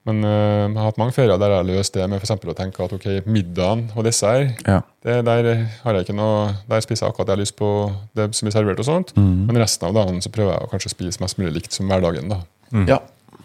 Men 0.06 0.24
uh, 0.26 0.66
jeg 0.70 0.78
har 0.78 0.86
hatt 0.90 0.98
mange 0.98 1.14
ferier 1.14 1.38
der 1.38 1.52
jeg 1.54 1.58
har 1.62 1.68
løst 1.68 1.94
det 1.94 2.06
med 2.10 2.18
for 2.22 2.26
eksempel 2.26 2.50
å 2.54 2.56
tenke 2.58 2.82
at 2.86 2.94
ok, 2.94 3.08
middagen 3.30 3.84
og 3.96 4.04
dessert, 4.06 4.62
Ja. 4.68 4.80
det, 5.06 5.20
der 5.26 5.50
har 5.84 5.94
jeg 5.98 6.06
ikke 6.08 6.16
noe, 6.18 6.56
der 6.70 6.82
spiser 6.82 7.06
jeg 7.06 7.14
akkurat 7.14 7.28
det 7.28 7.34
jeg 7.34 7.38
har 7.38 7.44
lyst 7.46 7.58
på, 7.60 7.70
det 8.18 8.30
som 8.36 8.46
blir 8.48 8.56
servert 8.56 8.80
og 8.82 8.86
sånt. 8.88 9.14
Mm. 9.18 9.46
Men 9.50 9.58
resten 9.62 9.88
av 9.90 9.94
dagen 9.98 10.22
så 10.22 10.30
prøver 10.34 10.54
jeg 10.56 10.66
å 10.66 10.72
kanskje 10.72 10.94
spise 10.96 11.22
mest 11.22 11.38
mulig 11.42 11.54
likt 11.60 11.74
som 11.78 11.88
hverdagen. 11.90 12.30
da. 12.30 12.42
ja. 12.90 13.00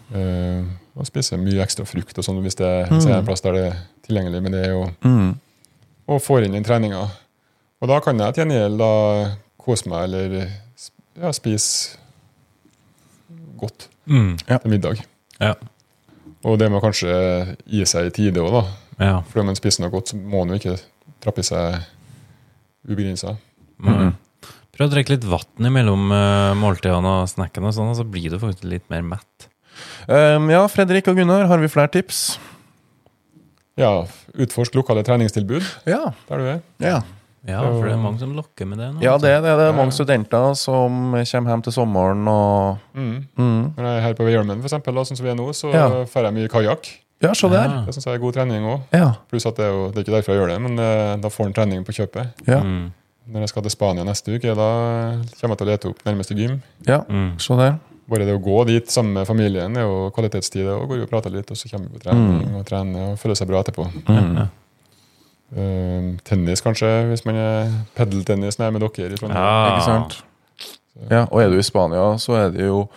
Uh, 0.07 0.63
og 0.97 1.05
spise 1.05 1.35
mye 1.37 1.59
ekstra 1.65 1.83
frukt 1.85 2.17
og 2.17 2.23
sånn 2.25 2.37
hvis 2.41 2.55
det 2.57 2.69
hvis 2.89 3.03
det 3.05 3.11
er 3.11 3.19
en 3.19 3.25
plass 3.27 3.41
der 3.43 3.53
det 3.53 3.63
er 3.67 3.75
tilgjengelig. 4.07 4.39
Men 4.41 4.51
det 4.55 4.61
er 4.65 4.71
jo 4.71 4.85
Mm. 5.03 5.35
og 6.07 6.21
får 6.23 6.45
inn 6.45 6.53
den 6.57 6.63
treninga. 6.63 7.03
Og 7.81 7.89
da 7.91 7.99
kan 8.01 8.17
jeg 8.19 8.33
til 8.33 8.43
gjengjeld 8.45 8.79
da 8.81 8.91
kose 9.61 9.89
meg 9.91 10.07
eller 10.07 10.37
ja, 11.21 11.31
spise 11.35 11.97
godt 13.59 13.89
Mm. 14.07 14.37
til 14.39 14.71
middag. 14.71 15.01
Ja. 15.41 15.53
Og 16.47 16.55
det 16.61 16.69
må 16.71 16.79
kanskje 16.79 17.11
gi 17.67 17.81
seg 17.89 18.07
i 18.07 18.13
tide 18.15 18.39
òg, 18.39 18.53
da. 18.53 18.61
ja. 19.03 19.15
For 19.27 19.41
om 19.41 19.49
man 19.51 19.57
spiser 19.59 19.83
noe 19.83 19.91
godt, 19.91 20.13
så 20.13 20.15
må 20.15 20.45
man 20.45 20.55
jo 20.55 20.61
ikke 20.61 20.77
trappe 21.19 21.43
i 21.43 21.47
seg 21.47 21.81
ubegrensa. 22.87 23.33
Mm. 23.83 24.13
Prøv 24.77 24.87
å 24.87 24.93
drikke 24.93 25.11
litt 25.17 25.25
vann 25.27 25.67
imellom 25.67 26.07
uh, 26.13 26.53
måltidene 26.55 27.11
og 27.23 27.27
snackene, 27.33 27.67
og 27.67 27.75
sånn, 27.75 27.91
og 27.91 27.97
så 27.99 28.05
blir 28.07 28.31
du 28.31 28.39
faktisk 28.39 28.63
litt 28.71 28.87
mer 28.93 29.03
mett. 29.03 29.49
Um, 30.07 30.47
ja, 30.53 30.63
Fredrik 30.71 31.09
og 31.11 31.19
Gunnar, 31.19 31.43
har 31.51 31.59
vi 31.59 31.67
flere 31.73 31.91
tips? 31.97 32.37
Ja, 33.77 33.91
utforsk 34.39 34.73
lokale 34.79 35.03
treningstilbud 35.05 35.67
Ja. 35.85 36.13
der 36.29 36.37
du 36.39 36.47
er. 36.55 36.61
Ja, 36.81 37.01
Ja, 37.47 37.61
for 37.61 37.83
det 37.85 37.93
er 37.93 38.01
mange 38.01 38.19
som 38.19 38.33
lokker 38.35 38.65
med 38.67 38.79
det 38.79 38.87
nå. 38.95 39.01
ja 39.01 39.17
det, 39.17 39.29
det. 39.43 39.51
det 39.59 39.67
er 39.69 39.75
mange 39.77 39.91
studenter 39.95 40.55
som 40.55 41.11
kommer 41.13 41.51
hjem 41.53 41.61
til 41.63 41.73
sommeren 41.73 42.27
og 42.27 42.77
Mm. 42.97 43.27
mm. 43.37 43.73
Når 43.77 43.83
jeg 43.85 43.97
er 43.97 44.01
her 44.01 44.13
på 44.17 44.27
Hjelmen, 44.29 44.59
for 44.61 44.67
eksempel, 44.67 44.95
da, 44.95 45.01
sånn 45.07 45.17
som 45.17 45.23
vi 45.25 45.31
er 45.31 45.35
nå, 45.35 45.49
så 45.53 45.71
Ja. 45.73 45.87
får 46.05 46.23
jeg 46.27 46.33
mye 46.33 46.47
kajakk. 46.49 46.89
Ja, 47.21 47.33
se 47.33 47.47
der. 47.49 47.63
Ja. 47.69 47.81
Det 47.85 47.93
syns 47.95 48.05
jeg 48.05 48.13
er 48.15 48.19
god 48.21 48.33
trening 48.33 48.63
òg. 48.65 48.81
Ja. 48.93 49.13
Pluss 49.31 49.45
at 49.45 49.55
det 49.55 49.65
er 49.65 49.71
jo 49.71 49.91
det 49.91 49.97
er 49.97 50.03
ikke 50.03 50.15
derfor 50.17 50.33
jeg 50.33 50.41
gjør 50.41 50.51
det, 50.53 50.61
men 50.61 50.79
eh, 50.79 51.15
da 51.17 51.29
får 51.29 51.45
en 51.47 51.53
trening 51.53 51.85
på 51.85 51.93
kjøpet. 51.97 52.27
Ja. 52.47 52.59
Mm. 52.61 52.91
Når 53.27 53.39
jeg 53.39 53.49
skal 53.49 53.61
til 53.63 53.71
Spania 53.71 54.03
neste 54.03 54.35
uke, 54.35 54.53
da 54.55 54.67
kommer 55.39 55.55
jeg 55.55 55.57
til 55.57 55.67
å 55.67 55.71
lete 55.71 55.89
opp 55.89 56.03
nærmeste 56.05 56.35
gym. 56.37 56.61
ja. 56.85 56.99
Mm. 57.09 57.39
Se 57.39 57.55
der. 57.55 57.77
Bare 58.07 58.23
det 58.23 58.35
å 58.37 58.39
gå 58.43 58.65
dit 58.67 58.87
sammen 58.87 59.13
med 59.17 59.27
familien 59.27 59.75
er 59.75 59.81
jo 59.83 60.11
kvalitetstid. 60.15 60.65
og 60.67 60.87
går 60.87 60.97
jo 60.97 61.03
og 61.03 61.09
prater 61.09 61.29
litt, 61.29 61.49
og 61.51 61.57
så 61.57 61.67
kommer 61.69 61.89
vi 61.89 61.97
på 61.99 62.03
trening 62.05 62.55
og 62.55 62.65
trener 62.65 63.11
og 63.11 63.17
føler 63.19 63.35
seg 63.35 63.47
bra 63.49 63.63
etterpå. 63.63 63.83
Mm. 64.07 64.47
Eh, 65.55 66.07
tennis, 66.27 66.61
kanskje, 66.65 66.89
hvis 67.11 67.23
man 67.27 67.37
er 67.39 67.75
pedeltennis 67.95 68.57
når 68.57 68.65
jeg 68.65 68.71
er 68.73 68.75
med 68.75 68.83
dere. 68.87 69.11
i 69.13 69.19
Trondheim. 69.19 69.43
Ja. 69.43 69.67
Ikke 69.75 69.85
sant? 69.85 70.17
Ja, 71.11 71.21
og 71.29 71.39
er 71.43 71.53
du 71.53 71.59
i 71.59 71.63
Spania, 71.65 72.17
så 72.19 72.35
er 72.39 72.51
det 72.55 72.65
jo 72.67 72.87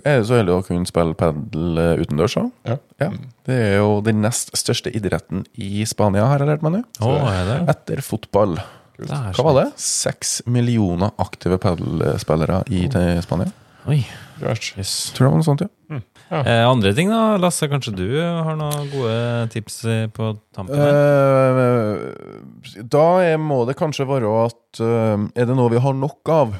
er 0.00 0.20
det 0.22 0.28
så 0.30 0.38
heldig 0.38 0.54
å 0.54 0.62
kunne 0.64 0.88
spille 0.88 1.16
padel 1.18 1.78
eh, 1.82 2.00
utendørs. 2.00 2.36
Ja. 2.64 2.76
Ja. 3.02 3.08
Det 3.44 3.56
er 3.66 3.74
jo 3.82 3.98
den 4.06 4.22
nest 4.24 4.52
største 4.56 4.92
idretten 4.96 5.44
i 5.60 5.84
Spania, 5.88 6.24
har 6.30 6.40
jeg 6.40 6.48
lært 6.48 6.64
meg 6.64 6.78
nå. 6.78 6.82
Oh, 7.04 7.26
er 7.28 7.44
det? 7.50 7.58
Etter 7.74 8.02
fotball. 8.06 8.56
Det 9.00 9.08
Hva 9.10 9.44
var 9.44 9.58
det? 9.58 9.66
Seks 9.80 10.40
millioner 10.48 11.12
aktive 11.20 11.60
padelspillere 11.60 12.62
i 12.72 12.86
Spania? 13.24 13.52
Oi, 13.88 14.02
Yes. 14.40 15.12
Tror 15.12 15.26
det 15.26 15.30
var 15.30 15.40
noe 15.40 15.44
sånt, 15.44 15.62
ja. 15.64 16.00
Eh, 16.30 16.62
andre 16.62 16.92
ting 16.94 17.10
da, 17.10 17.34
Lasse, 17.42 17.66
kanskje 17.70 17.90
du 17.98 18.06
har 18.22 18.54
noen 18.58 18.90
gode 18.92 19.14
tips 19.50 19.80
eh, 19.90 20.04
på 20.14 20.30
tampen? 20.54 20.78
Eh, 20.78 21.94
da 22.86 23.06
er, 23.26 23.34
må 23.42 23.64
det 23.66 23.74
kanskje 23.80 24.06
være 24.06 24.30
at 24.44 24.80
eh, 24.84 25.16
Er 25.34 25.48
det 25.48 25.56
noe 25.58 25.72
vi 25.72 25.82
har 25.82 25.94
nok 25.96 26.22
av 26.30 26.54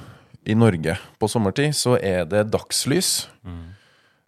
i 0.49 0.57
Norge 0.59 0.97
på 1.21 1.29
sommertid, 1.31 1.77
så 1.77 1.99
er 2.01 2.25
det 2.27 2.49
dagslys. 2.51 3.29
Mm. 3.45 3.77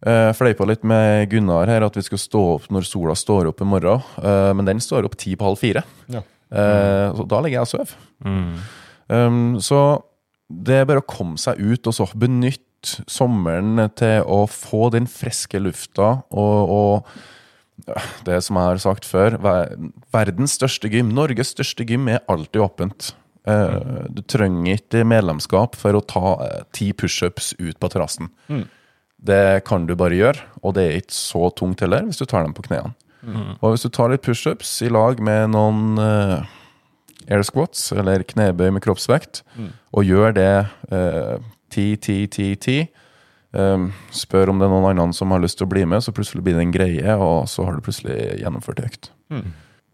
Uh, 0.02 0.32
Fleipa 0.34 0.66
litt 0.66 0.82
med 0.86 1.28
Gunnar 1.30 1.70
her 1.70 1.84
at 1.86 1.94
vi 1.94 2.02
skal 2.02 2.18
stå 2.18 2.40
opp 2.56 2.64
når 2.74 2.86
sola 2.88 3.14
står 3.16 3.46
opp 3.52 3.60
i 3.62 3.68
morgen. 3.70 4.02
eh, 4.18 4.50
men 4.52 4.66
den 4.66 4.80
står 4.82 5.06
opp 5.06 5.14
ti 5.16 5.36
på 5.38 5.46
halv 5.46 5.60
fire. 5.60 5.84
Ja. 6.10 6.24
Eh, 6.52 7.14
så 7.16 7.24
da 7.30 7.38
ligger 7.40 7.60
jeg 7.60 7.66
og 7.66 7.70
sover. 7.70 7.92
Mm. 8.26 8.56
Um, 9.08 9.60
så 9.62 10.02
det 10.52 10.82
er 10.82 10.88
bare 10.90 11.02
å 11.02 11.06
komme 11.06 11.38
seg 11.40 11.62
ut 11.62 11.86
og 11.86 11.94
så 11.96 12.04
benytte 12.12 12.66
sommeren 13.10 13.80
til 13.98 14.26
å 14.26 14.44
få 14.50 14.88
den 14.94 15.06
friske 15.10 15.60
lufta 15.62 16.22
og, 16.30 16.72
og 16.72 17.12
det 18.26 18.38
som 18.46 18.58
jeg 18.58 18.70
har 18.70 18.80
sagt 18.82 19.06
før, 19.08 19.38
verdens 20.14 20.54
største 20.58 20.90
gym, 20.92 21.10
Norges 21.16 21.54
største 21.54 21.86
gym, 21.88 22.06
er 22.12 22.22
alltid 22.30 22.62
åpent. 22.62 23.12
Eh, 23.48 24.06
du 24.12 24.22
trenger 24.30 24.78
ikke 24.78 25.02
medlemskap 25.08 25.74
for 25.78 25.98
å 25.98 26.04
ta 26.06 26.36
ti 26.70 26.92
ti 26.92 26.92
pushups 26.94 27.54
ut 27.58 27.78
på 27.80 27.90
terrassen. 27.90 28.30
Mm. 28.46 28.66
Det 29.22 29.62
kan 29.66 29.86
du 29.86 29.96
bare 29.98 30.18
gjøre, 30.18 30.46
og 30.62 30.76
det 30.76 30.84
er 30.84 31.00
ikke 31.00 31.16
så 31.16 31.48
tungt 31.58 31.82
heller 31.82 32.06
hvis 32.06 32.20
du 32.22 32.26
tar 32.26 32.46
dem 32.46 32.54
på 32.54 32.66
knærne. 32.68 32.94
Og 33.62 33.74
hvis 33.74 33.86
du 33.86 33.90
tar 33.94 34.10
litt 34.10 34.24
pushups 34.26 34.80
i 34.82 34.90
lag 34.90 35.20
med 35.22 35.52
noen 35.54 35.98
eh, 36.02 36.42
air 37.30 37.44
squats, 37.46 37.92
eller 37.94 38.24
knebøy 38.26 38.72
med 38.74 38.82
kroppsvekt, 38.82 39.44
og 39.94 40.08
gjør 40.08 40.34
det 40.34 40.52
eh, 40.90 41.36
ti, 41.72 41.86
ti, 41.96 42.18
ti, 42.32 42.50
ti 42.60 42.76
um, 43.56 43.88
Spør 44.14 44.52
om 44.52 44.60
det 44.60 44.68
er 44.68 44.72
noen 44.74 44.92
andre 44.92 45.16
som 45.16 45.32
har 45.34 45.42
lyst 45.42 45.58
til 45.60 45.66
å 45.68 45.72
bli 45.72 45.82
med, 45.88 46.04
så 46.04 46.12
plutselig 46.14 46.44
blir 46.46 46.56
det 46.58 46.66
en 46.66 46.74
greie, 46.74 47.16
og 47.16 47.48
så 47.50 47.64
har 47.66 47.76
du 47.78 47.84
plutselig 47.84 48.16
gjennomført 48.42 48.84
økt. 48.84 49.10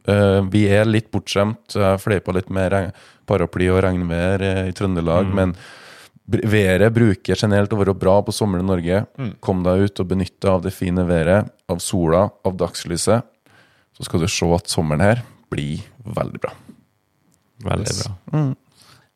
Eh, 0.08 0.40
vi 0.52 0.62
er 0.72 0.88
litt 0.88 1.10
bortskjemt. 1.12 1.74
Jeg 1.76 2.00
fleipa 2.00 2.32
litt 2.32 2.48
med 2.54 2.94
paraply 3.28 3.66
og 3.74 3.82
regnvær 3.84 4.40
eh, 4.46 4.60
i 4.70 4.74
Trøndelag, 4.78 5.28
men 5.36 5.52
br- 6.24 6.46
været 6.48 6.94
bruker 6.96 7.36
generelt 7.36 7.74
å 7.76 7.80
være 7.82 7.94
bra 7.98 8.14
på 8.24 8.32
sommeren 8.32 8.64
i 8.64 8.70
Norge. 8.70 9.02
Kom 9.44 9.60
deg 9.66 9.84
ut 9.88 10.00
og 10.00 10.08
benytt 10.14 10.38
deg 10.40 10.50
av 10.54 10.62
det 10.64 10.72
fine 10.72 11.04
været, 11.08 11.50
av 11.68 11.82
sola, 11.84 12.24
av 12.48 12.56
dagslyset. 12.60 13.26
Så 13.98 14.06
skal 14.06 14.22
du 14.24 14.28
se 14.30 14.48
at 14.54 14.70
sommeren 14.72 15.02
her 15.04 15.20
blir 15.52 15.82
veldig 16.06 16.40
bra. 16.46 16.54
Veldig 17.66 17.94
bra. 18.00 18.42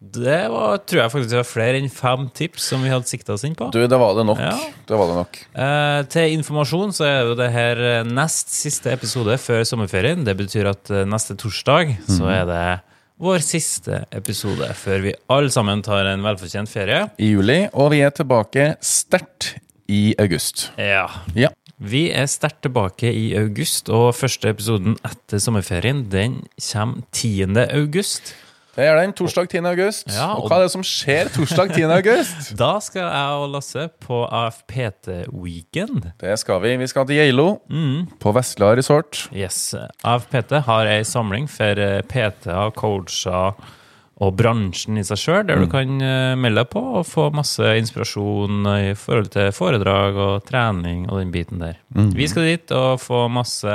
Det 0.03 0.39
var, 0.51 0.81
tror 0.83 0.99
jeg 1.05 1.13
faktisk 1.13 1.37
var 1.39 1.47
flere 1.47 1.79
enn 1.79 1.91
fem 1.93 2.25
tips 2.35 2.65
som 2.73 2.83
vi 2.83 2.91
hadde 2.91 3.07
sikta 3.07 3.37
oss 3.37 3.45
inn 3.47 3.55
på. 3.55 3.69
Du, 3.71 3.79
det 3.87 3.99
var 4.01 4.17
det 4.19 4.25
nok. 4.27 4.41
Ja. 4.43 4.57
Det 4.89 4.99
var 4.99 5.13
det 5.13 5.19
nok. 5.21 5.39
Eh, 5.55 5.99
til 6.11 6.35
informasjon 6.41 6.95
så 6.97 7.07
er 7.07 7.29
jo 7.29 7.37
det 7.39 7.49
her 7.55 7.83
eh, 7.87 8.09
nest 8.09 8.51
siste 8.51 8.91
episode 8.91 9.39
før 9.39 9.63
sommerferien. 9.69 10.27
Det 10.27 10.35
betyr 10.41 10.73
at 10.73 10.91
eh, 10.91 11.07
neste 11.07 11.39
torsdag 11.39 11.95
så 12.11 12.27
er 12.35 12.45
det 12.51 12.65
vår 13.23 13.47
siste 13.47 14.03
episode 14.11 14.67
før 14.75 15.07
vi 15.07 15.15
alle 15.31 15.55
sammen 15.55 15.85
tar 15.87 16.11
en 16.11 16.27
velfortjent 16.27 16.71
ferie. 16.73 17.05
I 17.23 17.33
juli, 17.37 17.61
og 17.71 17.93
vi 17.95 18.03
er 18.03 18.11
tilbake 18.17 18.73
sterkt 18.83 19.53
i 19.87 20.17
august. 20.19 20.73
Ja. 20.83 21.07
Ja. 21.39 21.55
Vi 21.83 22.09
er 22.15 22.27
sterkt 22.31 22.65
tilbake 22.67 23.11
i 23.11 23.33
august, 23.39 23.89
og 23.91 24.17
første 24.19 24.51
episoden 24.51 24.99
etter 25.07 25.39
sommerferien 25.43 26.09
den 26.11 26.41
kommer 26.59 27.07
10. 27.15 27.55
august. 27.71 28.35
Det 28.73 28.87
er 28.89 28.97
den 28.97 29.13
torsdag 29.13 29.51
10. 29.53 29.59
august. 29.69 30.07
Ja, 30.15 30.31
og 30.33 30.45
og- 30.45 30.49
hva 30.51 30.57
er 30.57 30.63
det 30.65 30.73
som 30.73 30.83
skjer 30.87 31.29
torsdag 31.35 31.75
10. 31.77 31.83
august? 31.93 32.53
Da 32.63 32.71
skal 32.81 33.03
jeg 33.05 33.43
og 33.43 33.51
Lasse 33.53 33.89
på 34.01 34.23
AFPT-weekend. 34.33 36.07
Det 36.21 36.39
skal 36.41 36.61
vi. 36.63 36.77
Vi 36.81 36.87
skal 36.89 37.07
til 37.07 37.17
Geilo, 37.21 37.47
på 38.23 38.33
Vestla 38.37 38.73
resort. 38.79 39.27
Yes. 39.35 39.75
AFPT 40.05 40.57
har 40.67 40.87
ei 40.89 41.03
samling 41.05 41.49
for 41.53 41.79
eh, 41.79 42.01
PT-er, 42.09 42.73
coacher 42.77 43.55
og 44.23 44.37
bransjen 44.39 45.01
i 45.01 45.03
seg 45.03 45.19
sjøl, 45.19 45.47
der 45.49 45.59
du 45.59 45.67
kan 45.73 45.97
eh, 46.05 46.35
melde 46.39 46.63
deg 46.63 46.71
på 46.71 46.83
og 47.01 47.07
få 47.09 47.29
masse 47.35 47.73
inspirasjon 47.81 48.69
i 48.77 48.93
forhold 48.99 49.33
til 49.35 49.49
foredrag 49.57 50.17
og 50.21 50.45
trening 50.47 51.09
og 51.11 51.19
den 51.21 51.33
biten 51.35 51.59
der. 51.65 51.81
Vi 51.93 52.29
skal 52.31 52.47
dit 52.53 52.71
og 52.77 53.01
få 53.03 53.25
masse 53.33 53.73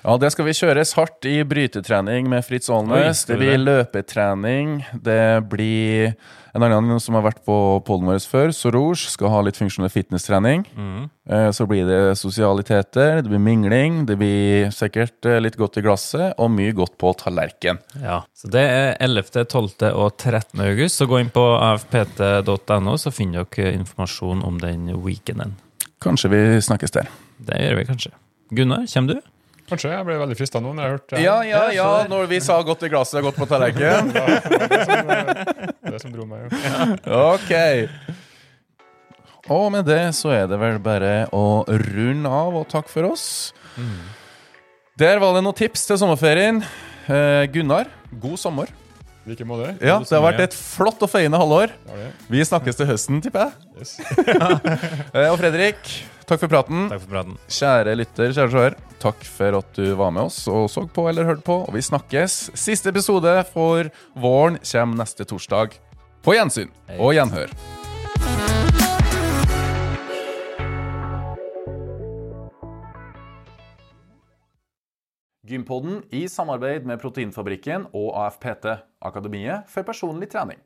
Ja, 0.00 0.14
det 0.16 0.30
skal 0.32 0.46
vi 0.46 0.56
kjøres 0.56 0.94
hardt 0.96 1.26
i 1.28 1.42
brytetrening 1.44 2.28
med 2.32 2.44
Fritz 2.46 2.70
Oi, 2.70 2.78
Aalnes. 2.78 3.26
Det 3.28 3.36
blir 3.36 3.58
løpetrening. 3.60 4.78
Det 4.96 5.44
blir 5.52 6.14
en 6.56 6.64
annen 6.64 7.00
som 7.02 7.14
har 7.18 7.24
vært 7.26 7.42
på 7.46 7.54
poden 7.86 8.08
vår 8.08 8.22
før, 8.26 8.50
Sorouge, 8.56 9.10
skal 9.12 9.30
ha 9.30 9.42
litt 9.44 9.58
funksjonell 9.60 9.92
fitnesstrening. 9.92 10.64
Mm. 10.74 11.04
Så 11.54 11.66
blir 11.70 11.84
det 11.86 12.16
sosialiteter, 12.18 13.20
det 13.20 13.30
blir 13.30 13.42
mingling, 13.44 14.00
det 14.08 14.16
blir 14.18 14.72
sikkert 14.74 15.28
eh, 15.28 15.38
litt 15.44 15.58
godt 15.60 15.78
i 15.78 15.84
glasset, 15.84 16.32
og 16.40 16.50
mye 16.54 16.72
godt 16.74 16.96
på 17.00 17.12
tallerken. 17.20 17.78
Ja, 18.02 18.22
så 18.34 18.50
Det 18.50 18.64
er 18.66 18.96
11., 19.04 19.44
12. 19.44 19.92
og 19.92 20.16
13. 20.16 20.64
august. 20.64 20.98
Så 20.98 21.06
gå 21.10 21.20
inn 21.20 21.30
på 21.34 21.44
afpt.no, 21.60 22.96
så 22.98 23.12
finner 23.14 23.44
dere 23.44 23.76
informasjon 23.76 24.42
om 24.46 24.58
den 24.64 24.88
weekenden. 25.04 25.58
kanskje 26.00 26.32
vi 26.32 26.40
snakkes 26.64 26.96
der. 26.96 27.12
Det 27.38 27.60
gjør 27.60 27.76
vi 27.76 27.84
kanskje. 27.92 28.16
Gunnar, 28.50 28.88
kommer 28.88 29.20
du? 29.20 29.30
Kanskje. 29.70 29.90
Jeg 29.94 30.06
ble 30.08 30.16
veldig 30.20 30.36
frista 30.38 30.60
nå 30.62 30.72
når 30.74 30.82
jeg 30.86 30.94
hørte 30.96 31.14
det. 31.16 31.22
Ja, 31.24 31.36
ja, 31.46 31.62
ja. 31.74 31.88
Når 32.10 32.26
vi 32.30 32.40
sa 32.42 32.56
godt 32.66 32.82
i 32.86 32.90
glasset, 32.92 33.22
godt 33.24 33.38
på 33.38 33.46
tallerkenen. 33.50 34.10
Det 35.86 36.00
som 36.02 36.12
dro 36.14 36.26
meg. 36.28 36.50
Ja. 36.60 36.88
Ok. 37.36 37.52
Og 39.50 39.70
med 39.74 39.86
det 39.88 40.02
så 40.18 40.30
er 40.34 40.44
det 40.50 40.58
vel 40.60 40.76
bare 40.82 41.14
å 41.34 41.62
runde 41.66 42.28
av, 42.30 42.54
og 42.60 42.68
takk 42.70 42.90
for 42.92 43.08
oss. 43.08 43.24
Der 45.00 45.18
var 45.22 45.32
det 45.38 45.42
noen 45.46 45.56
tips 45.56 45.86
til 45.88 45.98
sommerferien. 46.02 46.60
Eh, 47.10 47.46
Gunnar, 47.50 47.88
god 48.20 48.38
sommer. 48.38 48.68
Like 49.28 49.44
måte. 49.48 49.72
Ja, 49.84 49.98
Det 50.00 50.10
har 50.16 50.22
vært 50.24 50.40
et 50.46 50.54
flott 50.56 51.02
og 51.04 51.10
feiende 51.12 51.38
halvår. 51.40 51.72
Vi 52.30 52.40
snakkes 52.46 52.78
til 52.78 52.88
høsten, 52.88 53.20
tipper 53.24 53.48
jeg. 53.48 53.52
Yes. 53.80 53.96
Eh, 55.16 55.26
Og 55.30 55.38
Fredrik, 55.40 55.78
takk 56.30 56.44
for 56.44 56.52
praten. 56.52 56.86
Takk 56.90 57.02
for 57.02 57.10
praten. 57.10 57.36
Kjære 57.50 57.96
lytter, 57.98 58.34
kjære 58.36 58.54
seer, 58.54 58.76
takk 59.02 59.26
for 59.26 59.58
at 59.58 59.74
du 59.74 59.90
var 59.98 60.14
med 60.14 60.28
oss 60.28 60.44
og 60.50 60.68
så 60.70 60.86
på 60.86 61.08
eller 61.10 61.26
hørte 61.26 61.46
på. 61.46 61.60
Og 61.66 61.74
vi 61.74 61.82
snakkes. 61.82 62.38
Siste 62.58 62.92
episode 62.94 63.34
for 63.50 63.90
våren 64.14 64.60
kommer 64.62 65.02
neste 65.02 65.26
torsdag. 65.26 65.74
På 66.22 66.36
gjensyn 66.36 66.70
og 66.98 67.14
gjenhør. 67.16 67.54
Gympodden 75.50 76.04
i 76.14 76.28
samarbeid 76.30 76.84
med 76.86 77.00
Proteinfabrikken 77.02 77.88
og 77.90 78.12
AFPT, 78.22 78.68
Akademiet 79.02 79.66
for 79.72 79.82
personlig 79.82 80.30
trening. 80.30 80.60